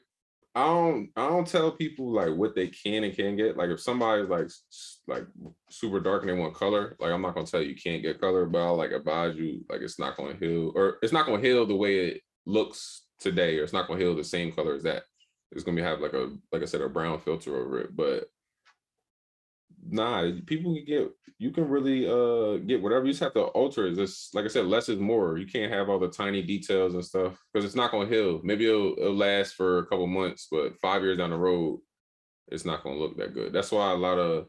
[0.55, 3.57] I don't I don't tell people like what they can and can't get.
[3.57, 4.49] Like if somebody's like
[5.07, 5.27] like
[5.69, 8.19] super dark and they want color, like I'm not gonna tell you you can't get
[8.19, 11.41] color, but I'll like advise you like it's not gonna heal or it's not gonna
[11.41, 14.83] heal the way it looks today, or it's not gonna heal the same color as
[14.83, 15.03] that.
[15.51, 18.25] It's gonna be have like a like I said a brown filter over it, but
[19.89, 23.87] nah, people can get you can really uh get whatever you just have to alter
[23.87, 23.95] it.
[23.95, 25.37] Just like I said, less is more.
[25.37, 28.41] You can't have all the tiny details and stuff because it's not gonna heal.
[28.43, 31.79] Maybe it'll, it'll last for a couple months, but five years down the road,
[32.47, 33.53] it's not gonna look that good.
[33.53, 34.47] That's why a lot of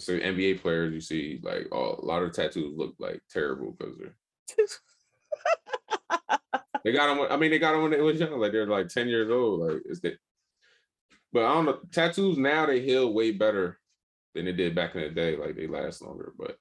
[0.00, 3.96] so NBA players you see like oh, a lot of tattoos look like terrible because
[3.98, 4.16] they're
[6.84, 7.26] they got them.
[7.30, 9.60] I mean, they got them when they was young, like they're like ten years old.
[9.60, 10.18] Like it's that.
[11.32, 11.78] But I don't know.
[11.90, 13.78] Tattoos now they heal way better
[14.34, 15.36] than it did back in the day.
[15.36, 16.56] Like they last longer, but.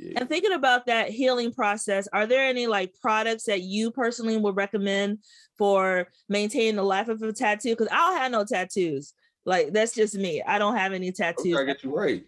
[0.00, 0.20] Yeah.
[0.20, 4.54] And thinking about that healing process, are there any like products that you personally would
[4.54, 5.18] recommend
[5.56, 7.70] for maintaining the life of a tattoo?
[7.70, 9.14] Because I don't have no tattoos.
[9.44, 10.40] Like that's just me.
[10.40, 11.56] I don't have any tattoos.
[11.56, 12.22] I get you right.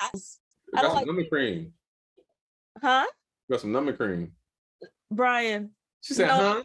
[0.00, 0.08] I,
[0.74, 1.72] I got some like, numbing cream.
[2.80, 3.06] Huh?
[3.50, 4.32] Got some numbing cream.
[5.10, 5.72] Bryan.
[6.00, 6.34] She said, no.
[6.34, 6.62] huh?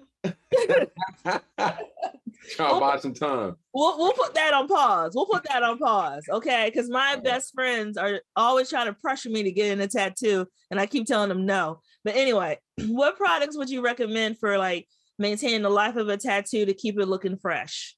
[2.49, 3.55] Try to buy some time.
[3.73, 5.13] We'll we'll put that on pause.
[5.15, 6.69] We'll put that on pause, okay?
[6.73, 10.45] Because my best friends are always trying to pressure me to get in a tattoo,
[10.71, 11.81] and I keep telling them no.
[12.03, 14.87] But anyway, what products would you recommend for like
[15.19, 17.95] maintaining the life of a tattoo to keep it looking fresh?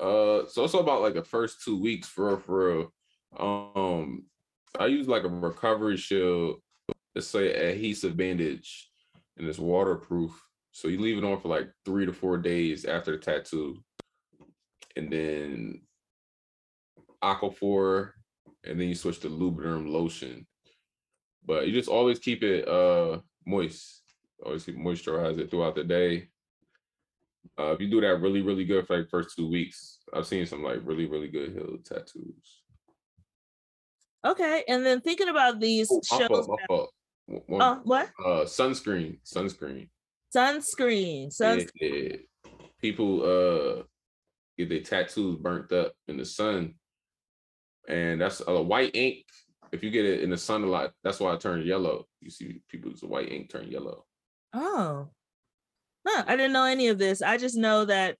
[0.00, 2.92] Uh, so it's about like the first two weeks for real, for real.
[3.38, 4.24] Um,
[4.78, 6.60] I use like a recovery shield.
[7.14, 8.90] Let's say adhesive bandage,
[9.36, 10.32] and it's waterproof
[10.72, 13.82] so you leave it on for like three to four days after the tattoo.
[14.96, 15.82] And then
[17.22, 18.10] Aquaphor,
[18.64, 20.46] and then you switch to Lubriderm lotion.
[21.44, 24.02] But you just always keep it uh moist.
[24.44, 26.28] Always keep moisturize it throughout the day.
[27.58, 30.46] Uh, if you do that really, really good for like first two weeks, I've seen
[30.46, 32.62] some like really, really good healed tattoos.
[34.24, 36.28] Okay, and then thinking about these oh, shows.
[36.28, 36.90] Fault, my fault.
[37.46, 38.10] One, uh, what?
[38.18, 39.88] Uh, sunscreen, sunscreen.
[40.34, 41.28] Sunscreen.
[41.28, 41.68] Sunscreen.
[41.80, 42.16] Yeah, yeah.
[42.80, 43.82] People uh
[44.58, 46.74] get their tattoos burnt up in the sun.
[47.88, 49.24] And that's a uh, white ink.
[49.72, 52.06] If you get it in the sun a lot, that's why it turns yellow.
[52.20, 54.04] You see people people's white ink turn yellow.
[54.52, 55.08] Oh.
[56.06, 57.22] Huh, I didn't know any of this.
[57.22, 58.16] I just know that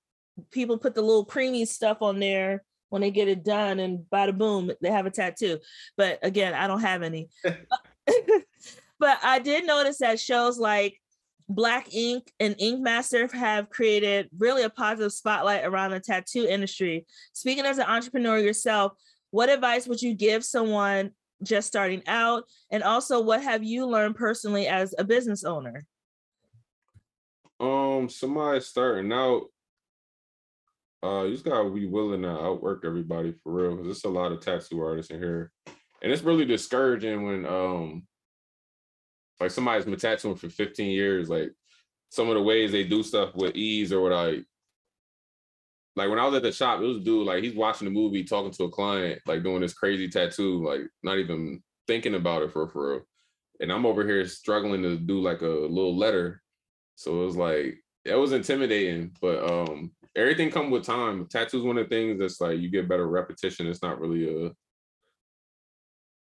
[0.51, 4.37] people put the little creamy stuff on there when they get it done and bada
[4.37, 5.59] boom, they have a tattoo.
[5.97, 7.29] But again, I don't have any.
[8.99, 11.01] but I did notice that shows like
[11.49, 17.07] Black Ink and Ink Master have created really a positive spotlight around the tattoo industry.
[17.33, 18.93] Speaking as an entrepreneur yourself,
[19.31, 21.11] what advice would you give someone
[21.43, 22.45] just starting out?
[22.71, 25.85] And also, what have you learned personally as a business owner?
[27.61, 29.45] Um, somebody starting out,
[31.03, 33.77] uh, you just gotta be willing to outwork everybody for real.
[33.77, 35.53] Cause there's a lot of tattoo artists in here,
[36.03, 38.07] and it's really discouraging when um
[39.41, 41.51] like somebody's been tattooing for 15 years, like
[42.11, 44.43] some of the ways they do stuff with ease or what I
[45.95, 47.93] like when I was at the shop, it was a dude like he's watching the
[47.93, 52.43] movie, talking to a client, like doing this crazy tattoo, like not even thinking about
[52.43, 53.03] it for for real.
[53.61, 56.43] And I'm over here struggling to do like a little letter.
[56.97, 61.27] So it was like that was intimidating, but um everything come with time.
[61.27, 63.67] Tattoos one of the things that's like you get better repetition.
[63.67, 64.51] It's not really a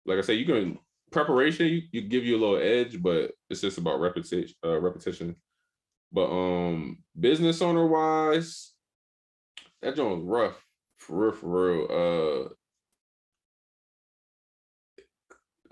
[0.06, 0.78] like I say, you can
[1.14, 4.54] preparation you, you give you a little edge, but it's just about repetition.
[4.62, 5.36] Uh, repetition.
[6.12, 8.72] But um, business owner wise,
[9.80, 10.62] that joint's rough
[10.98, 11.86] for real, for real.
[11.90, 12.48] Uh,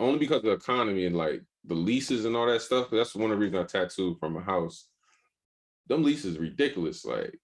[0.03, 2.89] only because of the economy and like the leases and all that stuff.
[2.91, 4.89] That's one of the reasons I tattooed from a house.
[5.89, 7.05] Them leases ridiculous.
[7.05, 7.37] Like,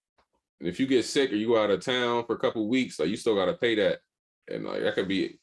[0.61, 2.98] and if you get sick or you go out of town for a couple weeks,
[2.98, 3.98] like you still gotta pay that,
[4.48, 5.38] and like that could be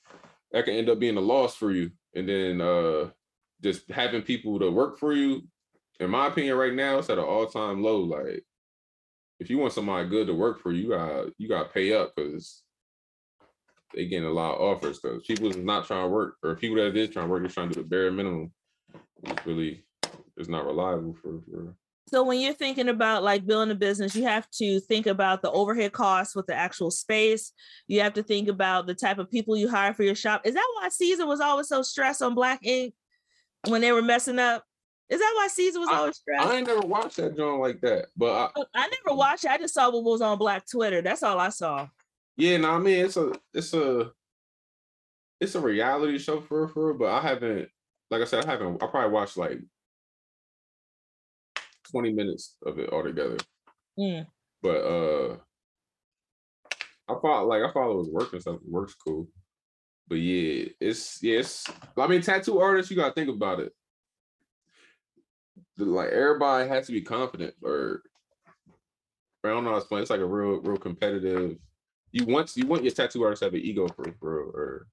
[0.52, 3.10] that could end up being a loss for you and then uh
[3.62, 5.42] just having people to work for you
[6.00, 8.44] in my opinion right now it's at an all-time low like
[9.40, 12.14] if you want somebody good to work for you, got you got to pay up
[12.16, 12.64] because
[13.94, 16.78] they getting a lot of offers because people is not trying to work or people
[16.78, 18.52] that is trying to work is trying to do the bare minimum.
[19.24, 19.84] It's really
[20.38, 21.76] it's not reliable for, for
[22.08, 25.52] so when you're thinking about like building a business, you have to think about the
[25.52, 27.52] overhead costs with the actual space.
[27.88, 30.42] You have to think about the type of people you hire for your shop.
[30.46, 32.94] Is that why Ceaser was always so stressed on Black Ink
[33.68, 34.64] when they were messing up?
[35.10, 36.46] Is that why Ceaser was always stressed?
[36.46, 39.52] I, I ain't never watched that joint like that, but I, I never watched it.
[39.52, 41.02] I just saw what was on Black Twitter.
[41.02, 41.88] That's all I saw.
[42.38, 44.12] Yeah, no, I mean it's a it's a
[45.40, 47.70] it's a reality show for for, but I haven't
[48.12, 49.60] like I said I haven't I probably watched like
[51.96, 53.38] 20 minutes of it altogether.
[53.98, 54.28] Mm.
[54.62, 55.38] But uh
[57.08, 58.56] I thought like I thought it was working stuff.
[58.56, 59.30] It works cool.
[60.10, 61.66] But yeah, it's yeah, it's
[61.98, 63.72] I mean tattoo artists, you gotta think about it.
[65.78, 68.02] Like everybody has to be confident or
[69.46, 70.02] I don't know how to explain.
[70.02, 71.58] It's like a real, real competitive.
[72.12, 74.88] You want you want your tattoo artist to have an ego for for or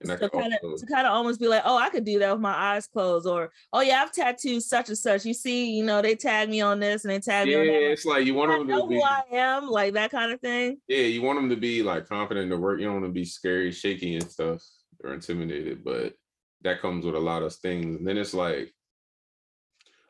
[0.00, 2.32] and to kind of to kind of almost be like, oh, I could do that
[2.32, 5.24] with my eyes closed, or oh yeah, I've tattooed such and such.
[5.24, 7.74] You see, you know, they tag me on this and they tag yeah, me on
[7.74, 7.92] that.
[7.92, 10.32] it's like you want I them know to be who I am, like that kind
[10.32, 10.78] of thing.
[10.88, 12.78] yeah, you want them to be like confident in the work.
[12.78, 14.62] You don't want to be scary, shaky, and stuff
[15.02, 15.84] or intimidated.
[15.84, 16.14] But
[16.62, 17.96] that comes with a lot of things.
[17.96, 18.72] And then it's like,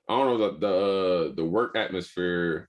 [0.08, 2.68] I don't know the the uh, the work atmosphere.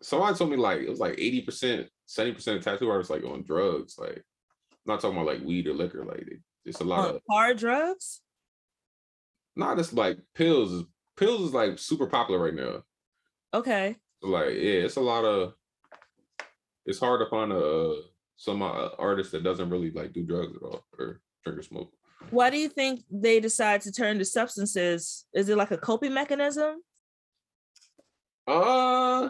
[0.00, 3.24] Somebody told me like it was like eighty percent, seventy percent of tattoo artists like
[3.24, 3.96] on drugs.
[3.98, 4.24] Like,
[4.86, 6.04] not talking about like weed or liquor.
[6.04, 6.26] Like,
[6.64, 8.20] it's a lot of hard drugs.
[9.56, 10.84] not just like pills.
[11.16, 12.82] Pills is like super popular right now.
[13.54, 13.96] Okay.
[14.22, 15.54] So, like, yeah, it's a lot of.
[16.86, 17.96] It's hard to find a
[18.36, 21.92] some uh, artist that doesn't really like do drugs at all or drink or smoke.
[22.30, 25.26] Why do you think they decide to turn to substances?
[25.34, 26.76] Is it like a coping mechanism?
[28.46, 29.28] Uh,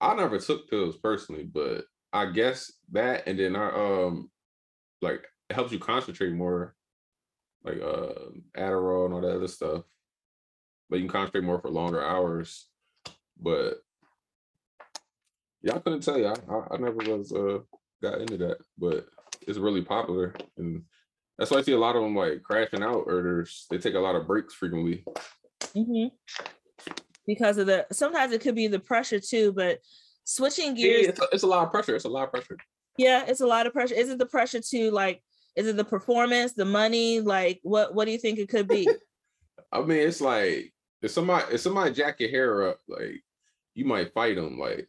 [0.00, 1.84] I never took pills personally, but
[2.16, 4.30] I guess that, and then I um,
[5.02, 6.74] like it helps you concentrate more,
[7.62, 9.82] like uh, Adderall and all that other stuff.
[10.88, 12.68] But you can concentrate more for longer hours.
[13.38, 13.82] But
[15.60, 16.28] yeah, I couldn't tell you.
[16.28, 17.58] I I, never was uh
[18.02, 19.06] got into that, but
[19.42, 20.84] it's really popular, and
[21.36, 24.00] that's why I see a lot of them like crashing out or they take a
[24.00, 25.04] lot of breaks frequently.
[25.74, 26.06] hmm
[27.26, 29.80] Because of the sometimes it could be the pressure too, but
[30.26, 31.96] switching gears, it's a, it's a lot of pressure.
[31.96, 32.58] It's a lot of pressure.
[32.98, 33.94] yeah, it's a lot of pressure.
[33.94, 35.22] Is it the pressure to like?
[35.54, 37.20] Is it the performance, the money?
[37.20, 38.86] Like, what what do you think it could be?
[39.72, 43.22] I mean, it's like if somebody if somebody jack your hair up, like
[43.74, 44.58] you might fight them.
[44.58, 44.88] Like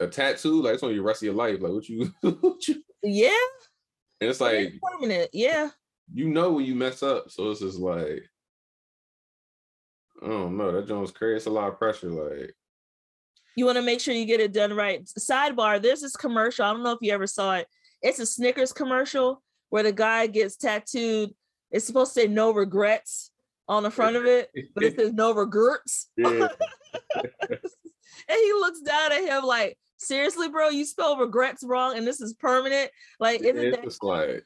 [0.00, 1.60] a tattoo, like it's on your rest of your life.
[1.60, 3.36] Like what you, what you yeah,
[4.20, 5.30] and it's like is permanent.
[5.32, 5.70] Yeah.
[6.12, 7.30] you know when you mess up.
[7.30, 8.28] So it's just like
[10.22, 10.72] I don't know.
[10.72, 11.36] That Jones crazy.
[11.36, 12.10] It's a lot of pressure.
[12.10, 12.54] Like
[13.56, 15.04] you want to make sure you get it done right.
[15.04, 16.64] Sidebar, there's this commercial.
[16.64, 17.66] I don't know if you ever saw it.
[18.02, 21.30] It's a Snickers commercial where the guy gets tattooed.
[21.70, 23.30] It's supposed to say no regrets
[23.68, 26.10] on the front of it, but it says no regrets.
[26.16, 26.48] yeah,
[28.28, 32.20] And he looks down at him like, seriously, bro, you spell regrets wrong and this
[32.20, 32.90] is permanent.
[33.18, 34.44] Like, isn't it's that like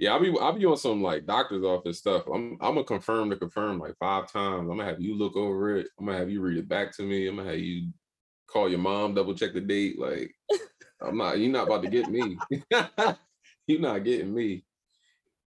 [0.00, 0.12] yeah.
[0.14, 2.24] I'll be I'll be on some like doctor's office stuff.
[2.26, 4.62] I'm I'm gonna confirm to confirm like five times.
[4.68, 5.88] I'm gonna have you look over it.
[5.98, 7.28] I'm gonna have you read it back to me.
[7.28, 7.90] I'm gonna have you
[8.48, 9.98] call your mom, double check the date.
[10.00, 10.34] Like
[11.00, 11.38] I'm not.
[11.38, 12.36] You're not about to get me.
[13.66, 14.64] you're not getting me.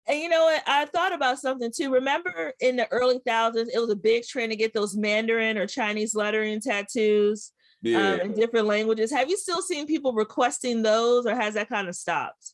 [0.08, 0.64] And you know what?
[0.68, 1.94] I thought about something too.
[1.94, 5.68] Remember in the early thousands, it was a big trend to get those Mandarin or
[5.68, 8.14] Chinese lettering tattoos Yeah.
[8.14, 9.12] um, in different languages.
[9.12, 12.54] Have you still seen people requesting those, or has that kind of stopped?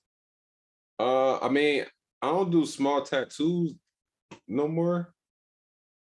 [0.99, 1.85] Uh, I mean,
[2.21, 3.75] I don't do small tattoos
[4.47, 5.13] no more.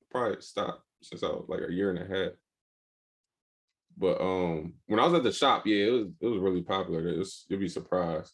[0.09, 2.31] Probably stopped since I was like a year and a half.
[3.97, 7.07] But um, when I was at the shop, yeah, it was it was really popular.
[7.07, 8.31] It was, you'd be surprised.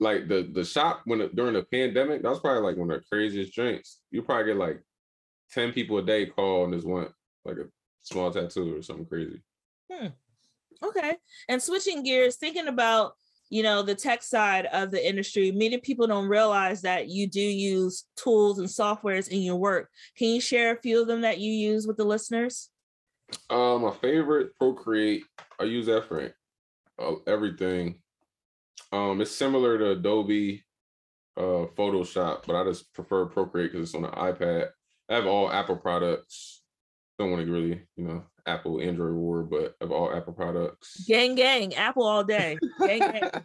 [0.00, 3.00] Like the the shop when it, during the pandemic, that was probably like one of
[3.00, 4.00] the craziest drinks.
[4.10, 4.82] You probably get like
[5.52, 7.12] ten people a day call and just want
[7.44, 7.66] like a
[8.02, 9.42] small tattoo or something crazy.
[9.88, 10.08] Yeah.
[10.82, 11.16] Okay.
[11.48, 13.14] And switching gears, thinking about
[13.50, 17.40] you know the tech side of the industry, many people don't realize that you do
[17.40, 19.90] use tools and softwares in your work.
[20.16, 22.70] Can you share a few of them that you use with the listeners?
[23.50, 25.24] Uh, my favorite Procreate.
[25.58, 26.34] I use that for
[26.98, 27.96] uh, everything.
[28.92, 30.64] Um, it's similar to Adobe,
[31.36, 34.68] uh, Photoshop, but I just prefer Procreate because it's on the iPad.
[35.08, 36.63] I have all Apple products.
[37.18, 41.04] Don't want to really, you know, Apple Android war, but of all Apple products.
[41.06, 42.58] Gang, gang, Apple all day.
[42.80, 43.30] Gang, gang.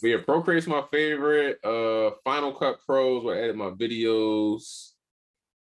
[0.00, 1.58] But yeah, Procreate's my favorite.
[1.64, 4.90] Uh, Final Cut Pros where I edit my videos.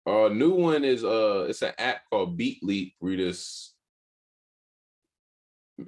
[0.07, 2.95] Uh, new one is uh, it's an app called Beatleap.
[3.01, 3.75] Where you just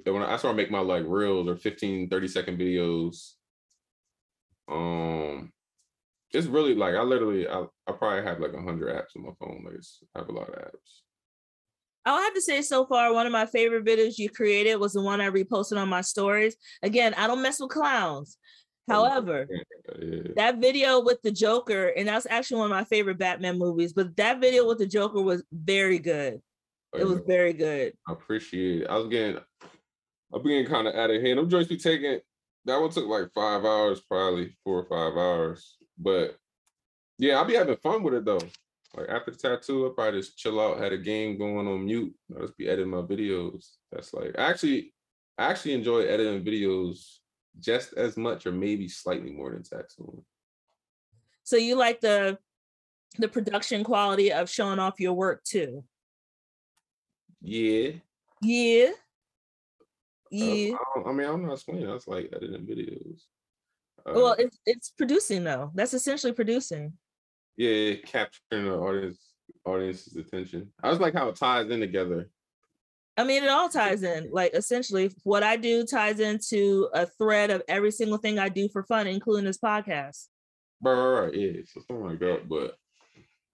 [0.03, 3.31] when I, where make my like reels or 15, 30 second videos.
[4.69, 5.51] Um,
[6.33, 9.31] it's really like I literally I, I probably have like a hundred apps on my
[9.39, 9.63] phone.
[9.65, 11.01] Like it's, I have a lot of apps.
[12.05, 15.01] I'll have to say so far, one of my favorite videos you created was the
[15.01, 16.57] one I reposted on my stories.
[16.81, 18.37] Again, I don't mess with clowns.
[18.89, 20.33] Oh, However, Yeah.
[20.35, 24.13] that video with the Joker, and that's actually one of my favorite Batman movies, but
[24.17, 26.41] that video with the Joker was very good.
[26.93, 27.93] Oh, it was very good.
[28.05, 28.87] I appreciate it.
[28.89, 29.37] I was getting,
[30.33, 31.39] I'm getting kind of out of hand.
[31.39, 32.19] I'm joints be taking.
[32.65, 35.77] That one took like five hours, probably four or five hours.
[35.97, 36.37] But
[37.17, 38.41] yeah, I'll be having fun with it though.
[38.95, 42.13] Like after the tattoo, I probably just chill out, had a game going on mute.
[42.35, 43.71] I'll just be editing my videos.
[43.91, 44.93] That's like actually
[45.37, 47.17] I actually enjoy editing videos
[47.59, 50.23] just as much or maybe slightly more than tattooing.
[51.43, 52.37] So you like the
[53.17, 55.83] the production quality of showing off your work too.
[57.41, 57.91] Yeah.
[58.41, 58.89] Yeah.
[58.89, 60.75] Uh, Yeah.
[60.95, 61.87] I, I mean, I'm not explaining.
[61.87, 63.23] That's like editing videos.
[64.07, 65.71] Uh, well, it's it's producing though.
[65.75, 66.93] That's essentially producing.
[67.57, 69.19] yeah, capturing the audience
[69.65, 70.71] audience's attention.
[70.83, 72.29] I just like how it ties in together.
[73.15, 74.29] I mean, it all ties in.
[74.31, 78.67] Like essentially, what I do ties into a thread of every single thing I do
[78.69, 80.27] for fun, including this podcast.
[80.81, 81.33] Right, right, right.
[81.33, 82.49] Yeah, so something like that.
[82.49, 82.75] But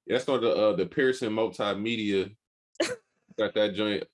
[0.08, 2.34] yeah, that's not the uh the Pearson multimedia.
[3.38, 4.06] Got that joint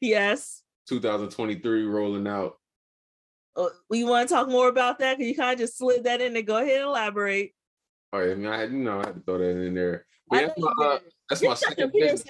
[0.00, 0.62] Yes.
[0.88, 2.56] 2023 rolling out.
[3.56, 5.18] Uh, you want to talk more about that?
[5.18, 6.42] Cause you kind of just slid that in there.
[6.42, 7.52] Go ahead and elaborate.
[8.12, 10.06] All right, I mean, I had you know I had to throw that in there.
[10.28, 10.98] But I yeah, know that's my, uh,
[11.28, 12.24] that's You're my such a second business.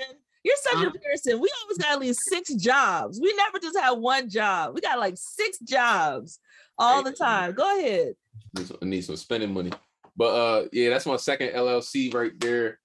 [0.45, 0.91] You're such Huh?
[0.93, 1.41] a Pearson.
[1.41, 3.21] We always got at least six jobs.
[3.21, 4.75] We never just have one job.
[4.75, 6.41] We got like six jobs
[6.79, 7.53] all the time.
[7.53, 8.15] Go ahead.
[8.57, 9.71] I need some spending money.
[10.17, 12.81] But uh yeah, that's my second LLC right there.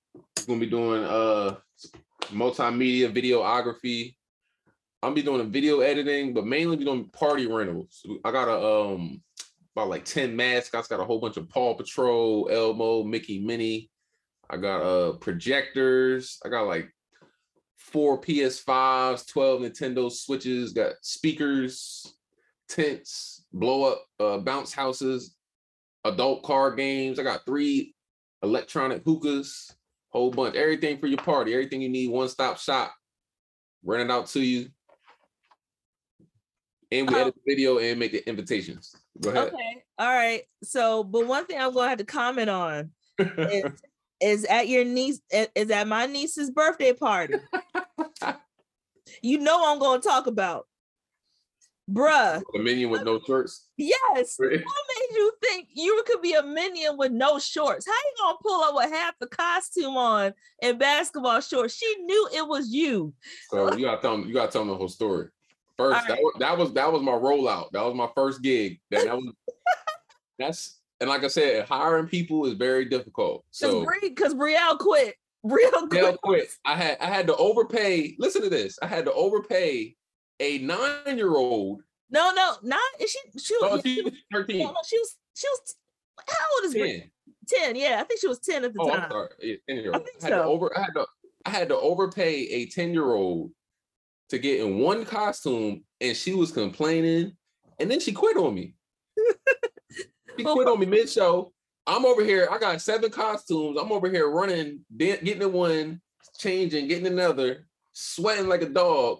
[0.45, 1.55] gonna be doing uh
[2.27, 4.15] multimedia videography.
[5.03, 8.03] I'm be doing video editing, but mainly be doing party rentals.
[8.25, 9.21] I got a um
[9.75, 13.91] about like 10 mascots, got a whole bunch of Paw Patrol, Elmo, Mickey Minnie.
[14.49, 16.89] I got uh projectors, I got like
[17.75, 22.15] four PS5s, 12 Nintendo Switches, got speakers,
[22.67, 25.35] tents, blow up uh bounce houses,
[26.05, 27.19] adult card games.
[27.19, 27.93] I got three
[28.41, 29.75] electronic hookahs,
[30.09, 32.95] whole bunch, everything for your party, everything you need, one stop shop.
[33.83, 34.69] Rent it out to you.
[36.91, 37.19] And we Oh.
[37.19, 38.95] edit the video and make the invitations.
[39.21, 39.49] Go ahead.
[39.53, 39.83] Okay.
[39.99, 40.43] All right.
[40.63, 43.63] So, but one thing I'm going to have to comment on is,
[44.21, 47.35] is at your niece is at my niece's birthday party.
[49.21, 50.65] you know I'm going to talk about,
[51.91, 52.41] bruh.
[52.55, 53.67] a minion with no shorts.
[53.77, 54.35] Yes.
[54.37, 57.85] What made you think you could be a minion with no shorts?
[57.85, 61.75] How you gonna pull up with half the costume on and basketball shorts?
[61.75, 63.13] She knew it was you.
[63.49, 65.27] So you gotta tell them, you gotta tell them the whole story.
[65.77, 67.71] First, All that, was, that was that was my rollout.
[67.71, 68.79] That was my first gig.
[68.89, 69.31] That, that was
[70.39, 73.45] that's and like I said, hiring people is very difficult.
[73.51, 75.15] So because Brielle quit.
[75.45, 76.21] Brielle real quit.
[76.21, 78.15] quick, I had I had to overpay.
[78.17, 78.79] Listen to this.
[78.81, 79.95] I had to overpay
[80.39, 81.81] a nine-year-old.
[82.09, 84.59] No, no, not is she she was, she she was was 13.
[84.59, 85.75] no, no, she was she was
[86.27, 87.11] how old is Bri?
[87.47, 87.59] 10.
[87.73, 87.75] 10.
[87.75, 89.03] Yeah, I think she was 10 at the Oh, time.
[89.03, 89.29] I'm sorry.
[89.41, 90.05] Yeah, 10 year I old.
[90.05, 90.43] think I had to so.
[90.49, 91.05] over I had to
[91.45, 93.51] I had to overpay a 10 year old
[94.29, 97.33] to get in one costume and she was complaining
[97.79, 98.73] and then she quit on me.
[100.37, 101.53] she quit on me mid show.
[101.85, 102.49] I'm over here.
[102.51, 103.77] I got seven costumes.
[103.79, 106.01] I'm over here running, getting in one,
[106.37, 109.19] changing, getting another, sweating like a dog.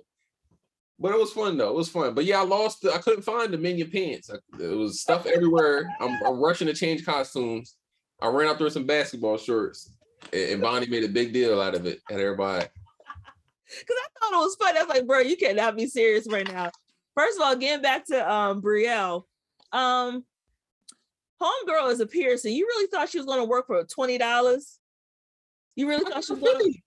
[1.00, 1.70] But it was fun though.
[1.70, 2.14] It was fun.
[2.14, 2.82] But yeah, I lost.
[2.82, 4.32] The, I couldn't find the minion pants.
[4.32, 5.88] I, there was stuff everywhere.
[6.02, 7.76] I'm, I'm rushing to change costumes.
[8.20, 9.92] I ran out there some basketball shorts,
[10.34, 12.00] and, and Bonnie made a big deal out of it.
[12.10, 12.66] At everybody.
[13.80, 14.80] Because I thought it was funny.
[14.80, 16.72] I was like, bro, you cannot be serious right now.
[17.16, 19.24] First of all, getting back to um Brielle,
[19.72, 20.24] um,
[21.42, 22.54] homegirl is a Pearson.
[22.54, 24.80] You really thought she was going to work for twenty dollars?
[25.76, 26.60] You really thought she was going?
[26.60, 26.80] to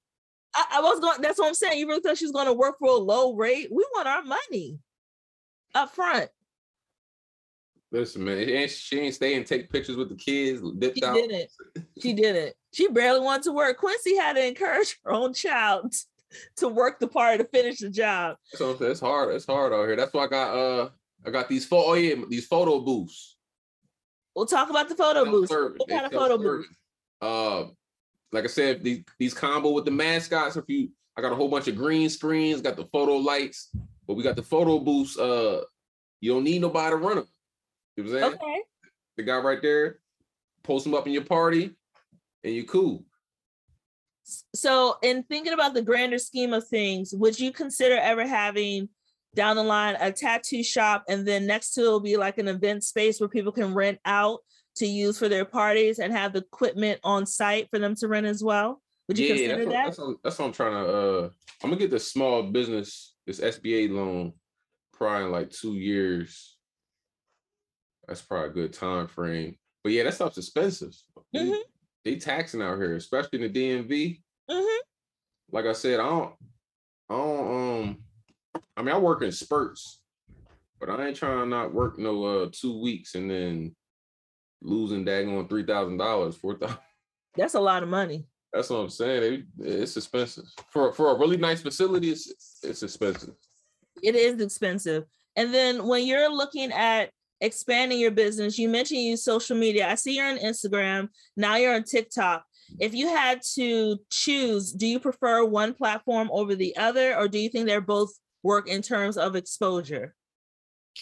[0.55, 1.20] I, I was going.
[1.20, 1.78] That's what I'm saying.
[1.78, 3.68] You really thought she was going to work for a low rate?
[3.70, 4.78] We want our money
[5.74, 6.28] up front.
[7.93, 10.62] Listen, man, she ain't, she ain't stay and take pictures with the kids.
[10.97, 11.14] She out.
[11.14, 11.51] didn't.
[12.01, 12.55] She didn't.
[12.72, 13.78] She barely wanted to work.
[13.78, 15.93] Quincy had to encourage her own child
[16.57, 18.37] to work the party to finish the job.
[18.45, 19.35] So it's hard.
[19.35, 19.97] It's hard out here.
[19.97, 20.89] That's why I got uh
[21.26, 21.91] I got these photo.
[21.91, 23.37] Oh yeah, these photo booths.
[24.35, 25.51] We'll talk about the photo booth.
[25.51, 26.66] What kind of photo self-service.
[27.20, 27.64] Uh,
[28.33, 30.57] like I said, these these combo with the mascots.
[30.57, 32.61] If you, I got a whole bunch of green screens.
[32.61, 33.70] Got the photo lights,
[34.07, 35.18] but we got the photo booths.
[35.18, 35.62] Uh,
[36.20, 37.26] you don't need nobody to run them.
[37.97, 38.35] You know what I'm saying?
[38.43, 38.61] Okay.
[39.16, 39.99] The guy right there,
[40.62, 41.76] post them up in your party,
[42.45, 43.05] and you're cool.
[44.55, 48.89] So, in thinking about the grander scheme of things, would you consider ever having
[49.35, 52.49] down the line a tattoo shop and then next to it will be like an
[52.49, 54.41] event space where people can rent out
[54.76, 58.26] to use for their parties and have the equipment on site for them to rent
[58.26, 58.81] as well?
[59.09, 59.85] Would you yeah, consider that's what, that?
[59.85, 60.97] that's, what, that's what I'm trying to.
[60.97, 61.28] Uh,
[61.62, 64.33] I'm gonna get this small business, this SBA loan,
[64.93, 66.57] probably in like two years.
[68.07, 69.57] That's probably a good time frame.
[69.83, 70.95] But yeah, that stuff's expensive.
[71.35, 71.61] Mhm.
[72.05, 74.22] They taxing out here, especially in the DMV.
[74.51, 74.78] Mhm.
[75.53, 76.34] Like I said, I don't,
[77.09, 77.80] I don't.
[77.82, 77.98] Um,
[78.76, 80.01] I mean, I work in spurts,
[80.78, 83.74] but I ain't trying to not work no uh two weeks and then
[84.62, 86.78] losing daggone three thousand dollars, four thousand.
[87.36, 88.26] That's a lot of money.
[88.53, 89.22] That's what I'm saying.
[89.59, 92.11] It, it's expensive for for a really nice facility.
[92.11, 93.34] It's it's expensive.
[94.03, 95.05] It is expensive.
[95.36, 97.11] And then when you're looking at
[97.41, 99.88] expanding your business, you mentioned you use social media.
[99.88, 101.09] I see you're on Instagram.
[101.36, 102.45] Now you're on TikTok.
[102.78, 107.38] If you had to choose, do you prefer one platform over the other, or do
[107.38, 108.12] you think they're both
[108.43, 110.14] work in terms of exposure?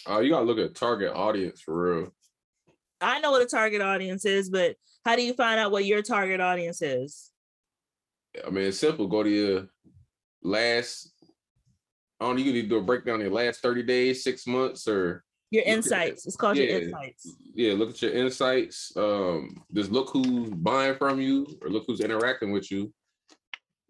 [0.09, 2.13] Uh, you gotta look at target audience for real.
[3.01, 4.75] I know what a target audience is, but
[5.05, 7.31] how do you find out what your target audience is?
[8.45, 9.07] I mean, it's simple.
[9.07, 9.67] Go to your
[10.43, 11.13] last.
[12.19, 14.87] I don't know, you can do a breakdown in your last 30 days, six months,
[14.89, 16.25] or your insights.
[16.25, 17.35] It's called yeah, your insights.
[17.55, 18.91] Yeah, look at your insights.
[18.95, 22.93] Um, just look who's buying from you or look who's interacting with you.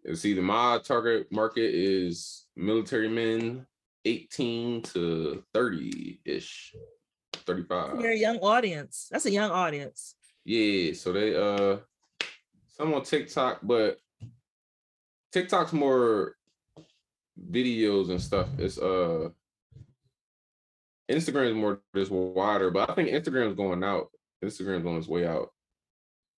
[0.04, 3.66] And see, the my target market is military men
[4.06, 6.74] 18 to 30-ish,
[7.34, 8.00] 35.
[8.00, 9.08] You're a young audience.
[9.10, 10.14] That's a young audience.
[10.44, 11.76] Yeah, so they uh
[12.68, 13.98] some on TikTok, but
[15.32, 16.36] TikTok's more
[17.50, 18.48] videos and stuff.
[18.58, 19.28] It's uh
[21.10, 24.08] Instagram is more just wider, but I think Instagram's going out.
[24.44, 25.48] Instagram's on its way out.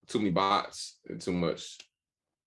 [0.09, 1.79] Too many bots and too much,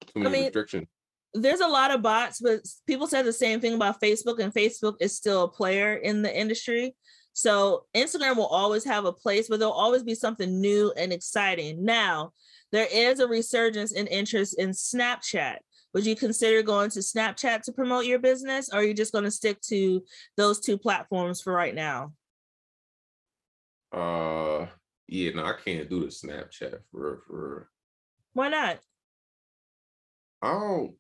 [0.08, 0.88] too many I mean, restrictions.
[1.34, 4.96] There's a lot of bots, but people said the same thing about Facebook, and Facebook
[5.00, 6.96] is still a player in the industry.
[7.34, 11.84] So Instagram will always have a place, but there'll always be something new and exciting.
[11.84, 12.32] Now,
[12.72, 15.58] there is a resurgence in interest in Snapchat.
[15.96, 19.24] Would you consider going to Snapchat to promote your business, or are you just going
[19.24, 20.04] to stick to
[20.36, 22.12] those two platforms for right now?
[23.94, 24.66] Uh,
[25.08, 27.70] yeah, no, I can't do the Snapchat for for.
[28.34, 28.80] Why not?
[30.42, 30.96] I don't.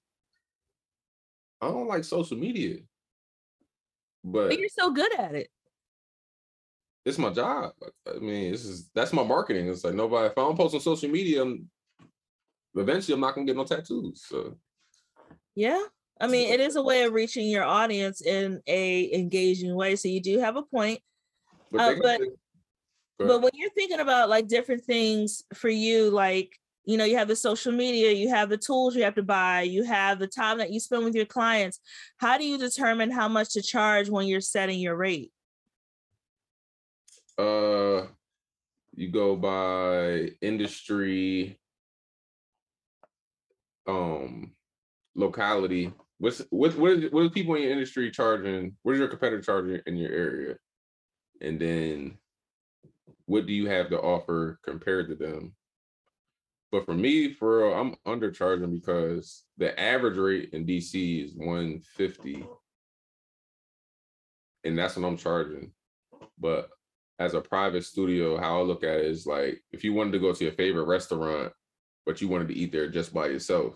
[1.59, 2.77] I don't like social media.
[4.23, 5.49] But, but you're so good at it.
[7.05, 7.73] It's my job.
[8.07, 9.67] I mean, this is that's my marketing.
[9.67, 10.27] It's like nobody.
[10.27, 11.69] If I don't post on social media, I'm,
[12.75, 14.23] eventually I'm not gonna get no tattoos.
[14.25, 14.55] So
[15.55, 15.83] yeah.
[16.19, 19.97] I mean, it is a way of reaching your audience in a engaging way.
[19.97, 21.01] So you do have a point.
[21.71, 22.21] But, uh, but,
[23.17, 27.27] but when you're thinking about like different things for you, like you know, you have
[27.27, 30.59] the social media, you have the tools you have to buy, you have the time
[30.59, 31.79] that you spend with your clients.
[32.17, 35.31] How do you determine how much to charge when you're setting your rate?
[37.37, 38.07] Uh
[38.93, 41.59] you go by industry
[43.87, 44.53] um
[45.15, 48.75] locality, what's what what is, what is people in your industry charging?
[48.83, 50.55] What is your competitor charging in your area?
[51.41, 52.17] And then
[53.25, 55.55] what do you have to offer compared to them?
[56.71, 62.45] But for me, for real, I'm undercharging because the average rate in DC is 150.
[64.63, 65.71] And that's what I'm charging.
[66.39, 66.69] But
[67.19, 70.19] as a private studio, how I look at it is like if you wanted to
[70.19, 71.53] go to your favorite restaurant,
[72.05, 73.75] but you wanted to eat there just by yourself,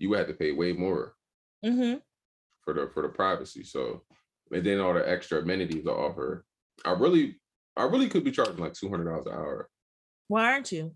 [0.00, 1.14] you would have to pay way more
[1.64, 1.98] mm-hmm.
[2.64, 3.62] for the for the privacy.
[3.62, 4.02] So
[4.50, 6.44] and then all the extra amenities I offer.
[6.84, 7.36] I really,
[7.76, 9.68] I really could be charging like two hundred dollars an hour.
[10.28, 10.94] Why aren't you?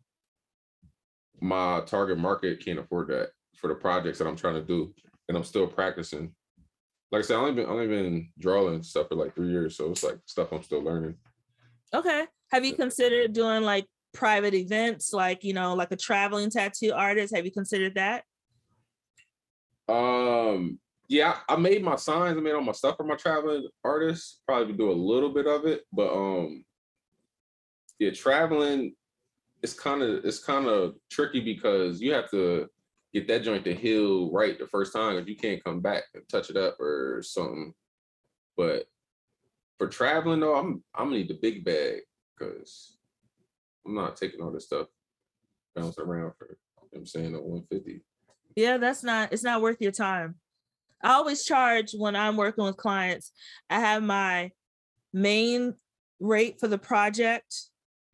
[1.40, 4.94] My target market can't afford that for the projects that I'm trying to do,
[5.28, 6.32] and I'm still practicing.
[7.12, 9.90] Like I said, I only been only been drawing stuff for like three years, so
[9.90, 11.14] it's like stuff I'm still learning.
[11.92, 12.24] Okay.
[12.50, 17.34] Have you considered doing like private events, like you know, like a traveling tattoo artist?
[17.34, 18.24] Have you considered that?
[19.88, 20.78] Um,
[21.08, 22.36] yeah, I made my signs.
[22.36, 24.40] I made all my stuff for my traveling artists.
[24.46, 26.64] Probably do a little bit of it, but um,
[27.98, 28.94] yeah, traveling
[29.64, 32.68] it's kind of it's kind of tricky because you have to
[33.14, 36.28] get that joint to heal right the first time if you can't come back and
[36.28, 37.72] touch it up or something.
[38.58, 38.84] But
[39.78, 42.00] for traveling though, I'm I'm gonna need the big bag
[42.36, 42.98] because
[43.86, 44.88] I'm not taking all this stuff
[45.74, 46.56] bouncing around for you
[46.92, 48.02] know I'm saying at 150.
[48.56, 50.36] Yeah, that's not it's not worth your time.
[51.02, 53.32] I always charge when I'm working with clients.
[53.68, 54.50] I have my
[55.12, 55.74] main
[56.18, 57.54] rate for the project,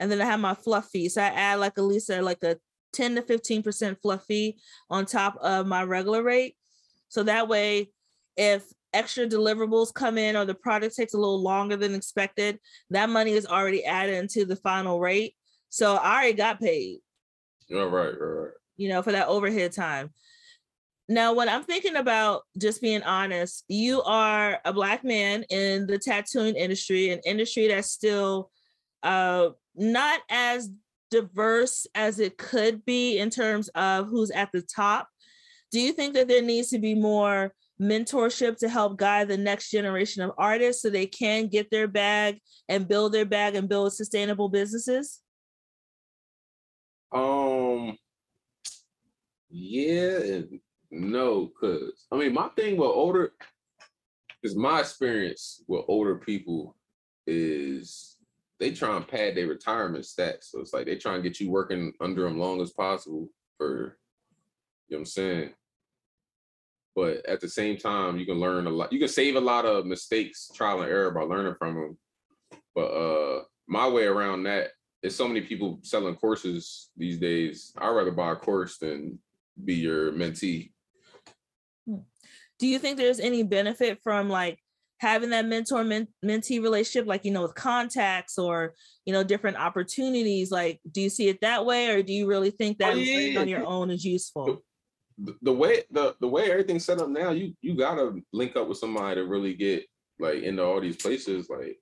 [0.01, 1.09] and then I have my fluff fee.
[1.09, 2.57] So I add like Elisa, uh, like a
[2.93, 6.57] 10 to 15% fluff fee on top of my regular rate.
[7.09, 7.91] So that way,
[8.37, 12.59] if extra deliverables come in or the project takes a little longer than expected,
[12.91, 15.35] that money is already added into the final rate.
[15.69, 16.99] So I already got paid.
[17.73, 18.51] All right, right, right.
[18.77, 20.11] You know, for that overhead time.
[21.11, 25.99] Now, when I'm thinking about just being honest, you are a black man in the
[25.99, 28.53] tattooing industry, an industry that's still
[29.03, 30.71] uh, not as
[31.11, 35.09] diverse as it could be in terms of who's at the top.
[35.73, 39.73] Do you think that there needs to be more mentorship to help guide the next
[39.73, 42.39] generation of artists so they can get their bag
[42.69, 45.19] and build their bag and build sustainable businesses?
[47.11, 47.99] Um
[49.49, 50.43] Yeah
[50.91, 53.33] no, cause I mean my thing with older
[54.43, 56.77] is my experience with older people
[57.27, 58.17] is
[58.59, 60.45] they try and pad their retirement stats.
[60.51, 63.99] So it's like they try and get you working under them long as possible for
[64.89, 65.51] you know what I'm saying.
[66.97, 68.93] But at the same time, you can learn a lot.
[68.93, 71.99] You can save a lot of mistakes, trial and error by learning from them.
[72.75, 74.71] But uh my way around that
[75.03, 77.73] is so many people selling courses these days.
[77.79, 79.19] I'd rather buy a course than
[79.65, 80.73] be your mentee.
[82.61, 84.59] Do you think there's any benefit from like
[84.99, 88.75] having that mentor mentee relationship like you know with contacts or
[89.07, 92.51] you know different opportunities like do you see it that way or do you really
[92.51, 94.63] think that Oh, yeah, on your own is useful
[95.23, 98.69] the, the way the the way everything's set up now, you you gotta link up
[98.69, 99.85] with somebody to really get
[100.19, 101.49] like into all these places.
[101.51, 101.79] Like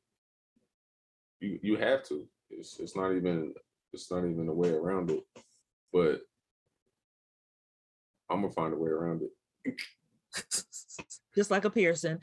[1.41, 2.26] you you have to.
[2.51, 3.55] It's it's not even
[3.93, 5.22] it's not even a way around it.
[5.93, 6.20] But
[8.31, 9.74] I'm gonna find a way around it.
[11.34, 12.18] just like a Pearson.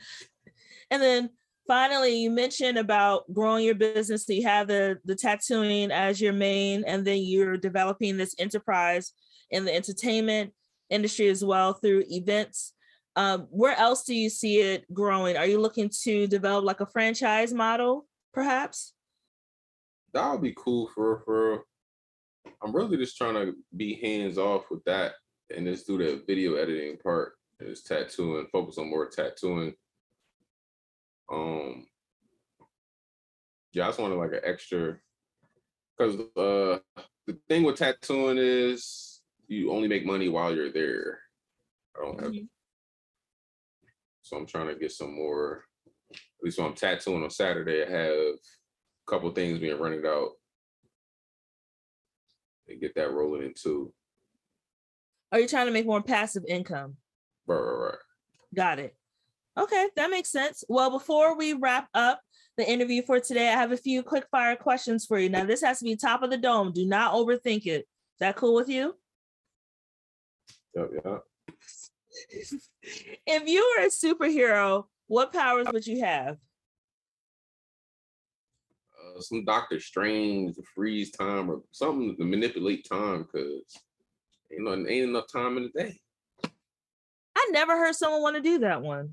[0.90, 1.30] And then
[1.66, 4.26] finally, you mentioned about growing your business.
[4.26, 9.12] So you have the the tattooing as your main, and then you're developing this enterprise
[9.50, 10.52] in the entertainment
[10.90, 12.72] industry as well through events.
[13.16, 15.36] Um, where else do you see it growing?
[15.36, 18.92] Are you looking to develop like a franchise model, perhaps?
[20.12, 21.64] That would be cool for for.
[22.62, 25.14] I'm really just trying to be hands off with that
[25.54, 27.32] and just do the video editing part.
[27.58, 29.74] Is tattooing, focus on more tattooing.
[31.32, 31.86] Um,
[33.72, 34.98] yeah, I just wanted like an extra,
[35.96, 36.78] because uh,
[37.26, 41.20] the thing with tattooing is you only make money while you're there.
[41.96, 42.48] I don't have, Mhm.
[44.20, 45.64] so I'm trying to get some more.
[46.12, 48.36] At least when I'm tattooing on Saturday, I have a
[49.06, 50.32] couple things being rented out.
[52.68, 53.94] And get that rolling in too.
[55.32, 56.98] Are you trying to make more passive income?
[57.46, 57.98] Right, right, right.
[58.54, 58.96] Got it.
[59.58, 60.64] Okay, that makes sense.
[60.68, 62.20] Well, before we wrap up
[62.56, 65.28] the interview for today, I have a few quick fire questions for you.
[65.28, 66.72] Now, this has to be top of the dome.
[66.72, 67.80] Do not overthink it.
[67.80, 68.94] Is that cool with you?
[70.74, 71.22] Yep, yep.
[73.26, 76.36] if you were a superhero, what powers would you have?
[79.16, 83.62] uh, some Doctor Strange to freeze time or something to manipulate time because
[84.50, 86.00] you know ain't enough time in the day.
[87.46, 89.12] I never heard someone want to do that one.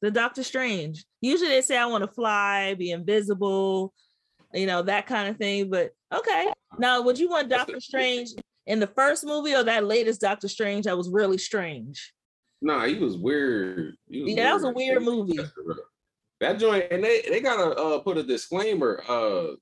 [0.00, 1.04] The Doctor Strange.
[1.20, 3.94] Usually they say I want to fly, be invisible,
[4.52, 5.70] you know, that kind of thing.
[5.70, 6.52] But okay.
[6.78, 8.30] Now, would you want Doctor Strange
[8.66, 12.12] in the first movie or that latest Doctor Strange that was really strange?
[12.60, 13.94] Nah, he was weird.
[14.08, 15.38] He Yeah, that was a weird movie.
[16.40, 19.54] That joint, and they they gotta uh, put a disclaimer, uh,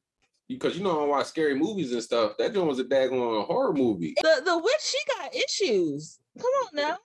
[0.48, 2.32] because you know I watch scary movies and stuff.
[2.38, 4.14] That joint was a daggone horror movie.
[4.22, 6.18] The the witch, she got issues.
[6.38, 6.98] Come on now.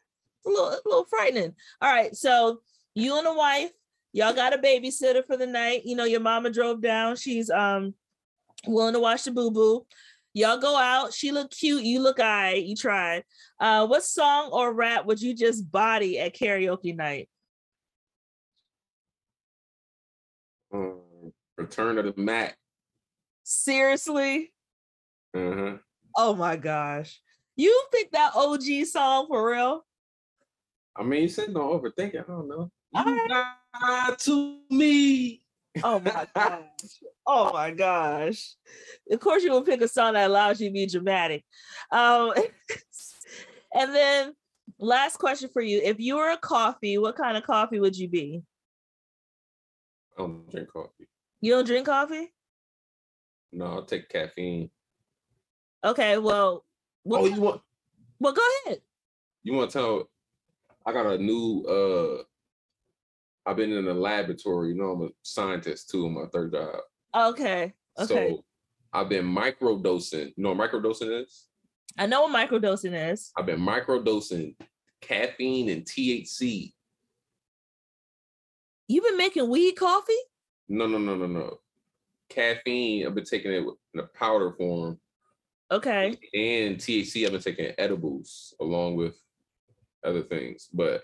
[0.46, 1.54] A little, a little frightening.
[1.82, 2.16] All right.
[2.16, 2.62] So
[2.94, 3.72] you and the wife,
[4.14, 5.86] y'all got a babysitter for the night.
[5.86, 7.16] You know, your mama drove down.
[7.16, 7.94] She's um
[8.68, 9.86] willing to watch the boo-boo.
[10.34, 11.14] Y'all go out.
[11.14, 11.84] She look cute.
[11.84, 12.62] You look right.
[12.62, 13.24] You tried.
[13.60, 17.30] Uh, what song or rap would you just body at karaoke night?
[20.74, 21.00] Um,
[21.58, 22.58] Return of the Mack.
[23.44, 24.52] Seriously?
[25.34, 25.78] Uh-huh.
[26.18, 27.22] Oh my gosh.
[27.56, 29.86] You picked that OG song for real?
[30.96, 32.26] I mean, you said don't overthink it.
[32.28, 32.72] I don't know.
[32.94, 35.42] You lied to me.
[35.84, 36.62] Oh my gosh.
[37.28, 38.56] Oh my gosh.
[39.12, 41.44] Of course, you will pick a song that allows you to be dramatic.
[41.92, 42.34] Um,
[43.74, 44.34] and then
[44.80, 45.82] last question for you.
[45.84, 48.42] If you were a coffee, what kind of coffee would you be?
[50.18, 51.08] I don't drink coffee.
[51.42, 52.32] You don't drink coffee?
[53.52, 54.70] No, I'll take caffeine.
[55.84, 56.64] Okay, well,
[57.04, 57.62] what, Oh, you want
[58.20, 58.82] well, go ahead.
[59.44, 60.10] you want to tell?
[60.86, 61.64] I got a new.
[61.68, 62.24] uh
[63.48, 64.70] I've been in a laboratory.
[64.70, 66.06] You know, I'm a scientist too.
[66.08, 66.80] on my third job.
[67.16, 67.74] Okay.
[68.00, 68.06] Okay.
[68.38, 68.44] So
[68.92, 70.28] I've been microdosing.
[70.36, 71.46] You know what microdosing is?
[71.98, 73.32] I know what microdosing is.
[73.38, 74.56] I've been microdosing
[75.02, 76.74] caffeine and THC.
[78.88, 80.14] You've been making weed coffee?
[80.68, 81.58] No, no, no, no, no.
[82.30, 83.06] Caffeine.
[83.06, 83.64] I've been taking it
[83.94, 85.00] in a powder form,
[85.72, 86.08] Okay.
[86.34, 87.26] and THC.
[87.26, 89.16] I've been taking edibles along with
[90.06, 90.70] other things.
[90.74, 91.04] But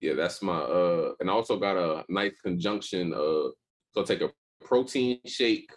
[0.00, 0.58] yeah, that's my.
[0.58, 3.52] uh And I also got a nice conjunction of.
[3.94, 4.30] So take a
[4.64, 5.70] protein shake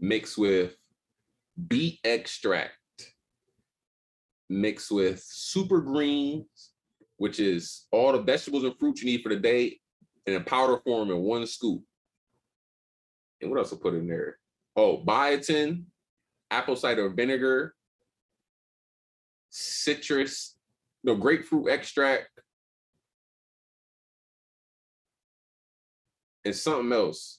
[0.00, 0.76] mixed with
[1.68, 2.74] beet extract
[4.48, 6.70] mixed with super greens,
[7.16, 9.78] which is all the vegetables and fruits you need for the day
[10.26, 11.82] in a powder form in one scoop.
[13.40, 14.38] And what else I put in there?
[14.76, 15.84] Oh, biotin,
[16.50, 17.74] apple cider vinegar,
[19.50, 20.53] citrus,
[21.04, 22.28] no grapefruit extract,
[26.44, 27.38] and something else.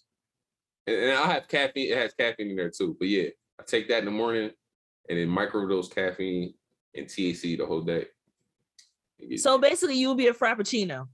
[0.88, 1.92] And, and I have caffeine.
[1.92, 2.96] It has caffeine in there too.
[2.98, 4.52] But yeah, I take that in the morning
[5.10, 6.54] and then microdose caffeine
[6.96, 8.06] and THC the whole day.
[9.38, 11.08] So basically, you would be a frappuccino.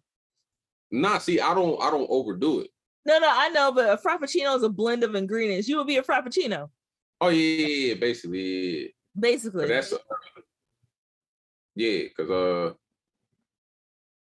[0.91, 2.69] Nah, see, I don't, I don't overdo it.
[3.05, 5.67] No, no, I know, but a frappuccino is a blend of ingredients.
[5.67, 6.69] You would be a frappuccino.
[7.19, 8.87] Oh yeah, yeah, yeah basically, yeah.
[9.19, 9.99] Basically, but that's a,
[11.75, 12.73] yeah, because uh,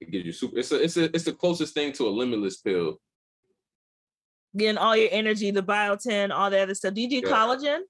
[0.00, 0.58] it gives you super.
[0.58, 3.00] It's a, it's a, it's the closest thing to a limitless pill.
[4.56, 6.94] Getting all your energy, the biotin, all the other stuff.
[6.94, 7.32] Do you do yeah.
[7.32, 7.80] collagen?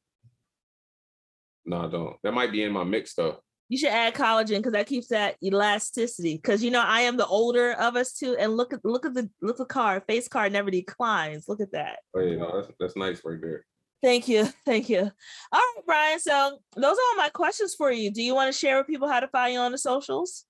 [1.65, 2.17] No, I don't.
[2.23, 3.39] That might be in my mix though.
[3.69, 6.37] You should add collagen because that keeps that elasticity.
[6.37, 8.37] Because you know, I am the older of us too.
[8.39, 10.03] And look at look at the look at the card.
[10.07, 11.47] Face card never declines.
[11.49, 12.01] Look at that.
[12.15, 13.65] Oh yeah, no, that's that's nice right there.
[14.03, 14.45] Thank you.
[14.67, 15.01] Thank you.
[15.01, 15.11] All
[15.53, 16.19] right, Bryan.
[16.19, 18.11] So those are all my questions for you.
[18.11, 20.47] Do you want to share with people how to find you on the socials?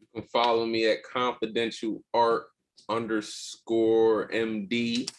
[0.00, 2.44] You can follow me at confidential art
[2.88, 5.10] underscore MD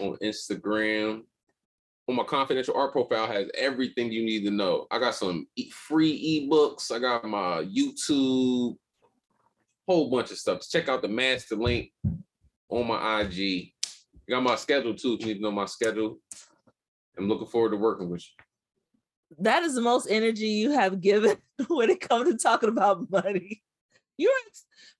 [0.00, 1.22] on Instagram
[2.08, 4.86] on my confidential art profile has everything you need to know.
[4.90, 6.92] I got some free ebooks.
[6.92, 8.76] I got my YouTube,
[9.88, 10.60] whole bunch of stuff.
[10.68, 11.90] Check out the master link
[12.68, 13.72] on my IG.
[14.28, 15.14] Got my schedule too.
[15.14, 16.18] If you need to know my schedule,
[17.18, 18.44] I'm looking forward to working with you.
[19.44, 21.36] That is the most energy you have given
[21.68, 23.62] when it comes to talking about money.
[24.16, 24.32] You're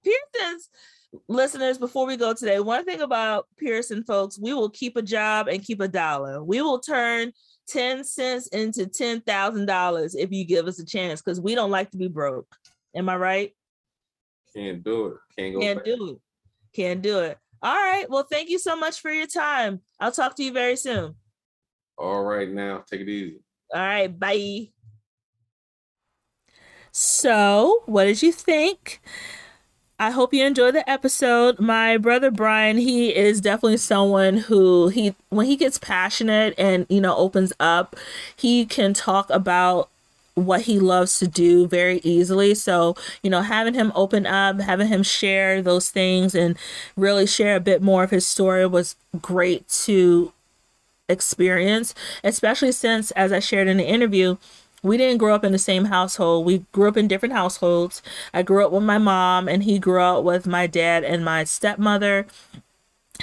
[0.05, 0.69] Pearson's
[1.29, 5.49] listeners, before we go today, one thing about Pearson folks, we will keep a job
[5.49, 6.43] and keep a dollar.
[6.43, 7.33] We will turn
[7.69, 11.99] 10 cents into $10,000 if you give us a chance because we don't like to
[11.99, 12.55] be broke.
[12.95, 13.53] Am I right?
[14.55, 15.17] Can't do it.
[15.37, 15.85] Can't go Can't back.
[15.85, 16.19] do it.
[16.75, 17.39] Can't do it.
[17.62, 18.09] All right.
[18.09, 19.81] Well, thank you so much for your time.
[19.99, 21.14] I'll talk to you very soon.
[21.99, 23.40] All right, now take it easy.
[23.72, 24.18] All right.
[24.18, 24.68] Bye.
[26.92, 29.01] So, what did you think?
[29.99, 31.59] I hope you enjoyed the episode.
[31.59, 37.01] My brother Bryan, he is definitely someone who he when he gets passionate and you
[37.01, 37.97] know opens up,
[38.36, 39.88] he can talk about
[40.34, 42.55] what he loves to do very easily.
[42.55, 46.59] So, you know, having him open up, having him share those things and
[46.94, 50.32] really share a bit more of his story was great to
[51.09, 51.94] experience,
[52.24, 54.36] especially since as I shared in the interview,
[54.82, 56.46] we didn't grow up in the same household.
[56.46, 58.02] We grew up in different households.
[58.32, 61.44] I grew up with my mom, and he grew up with my dad and my
[61.44, 62.26] stepmother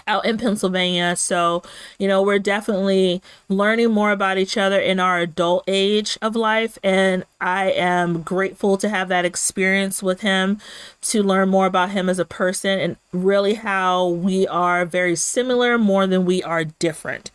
[0.08, 1.16] out in Pennsylvania.
[1.16, 1.64] So,
[2.00, 6.78] you know, we're definitely learning more about each other in our adult age of life.
[6.84, 10.60] And I am grateful to have that experience with him
[11.04, 15.78] to learn more about him as a person and really how we are very similar
[15.78, 17.32] more than we are different.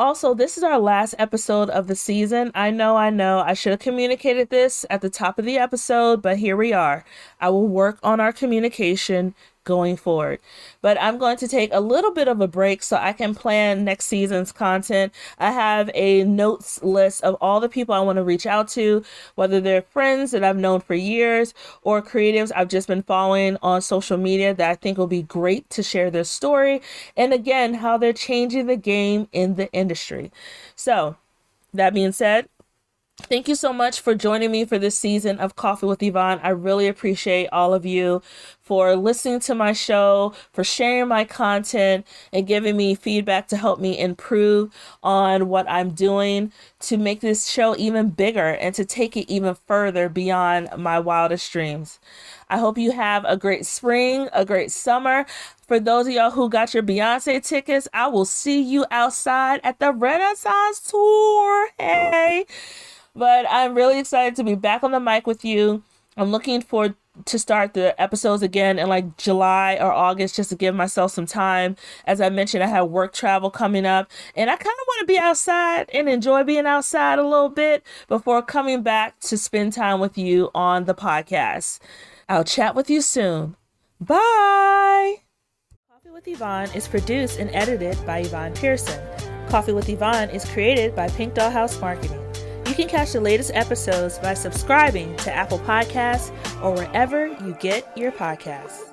[0.00, 2.50] Also, this is our last episode of the season.
[2.54, 6.22] I know, I know, I should have communicated this at the top of the episode,
[6.22, 7.04] but here we are.
[7.38, 9.34] I will work on our communication
[9.64, 10.40] going forward.
[10.82, 13.84] But I'm going to take a little bit of a break so I can plan
[13.84, 15.12] next season's content.
[15.38, 19.04] I have a notes list of all the people I want to reach out to,
[19.34, 23.82] whether they're friends that I've known for years or creatives I've just been following on
[23.82, 26.80] social media that I think will be great to share their story
[27.16, 30.32] and again, how they're changing the game in the industry.
[30.74, 31.16] So,
[31.72, 32.48] that being said,
[33.22, 36.40] Thank you so much for joining me for this season of Coffee with Yvonne.
[36.42, 38.22] I really appreciate all of you
[38.60, 43.78] for listening to my show, for sharing my content, and giving me feedback to help
[43.80, 49.16] me improve on what I'm doing to make this show even bigger and to take
[49.16, 52.00] it even further beyond my wildest dreams.
[52.48, 55.24] I hope you have a great spring, a great summer.
[55.66, 59.78] For those of y'all who got your Beyonce tickets, I will see you outside at
[59.78, 61.68] the Renaissance Tour.
[61.78, 62.46] Hey.
[63.14, 65.82] But I'm really excited to be back on the mic with you.
[66.16, 66.94] I'm looking forward
[67.24, 71.26] to start the episodes again in like July or August just to give myself some
[71.26, 71.76] time.
[72.06, 75.06] As I mentioned, I have work travel coming up and I kind of want to
[75.06, 80.00] be outside and enjoy being outside a little bit before coming back to spend time
[80.00, 81.80] with you on the podcast.
[82.28, 83.56] I'll chat with you soon.
[84.00, 85.16] Bye.
[85.90, 89.00] Coffee with Yvonne is produced and edited by Yvonne Pearson.
[89.48, 92.29] Coffee with Yvonne is created by Pink Dollhouse Marketing.
[92.70, 96.30] You can catch the latest episodes by subscribing to Apple Podcasts
[96.62, 98.89] or wherever you get your podcasts.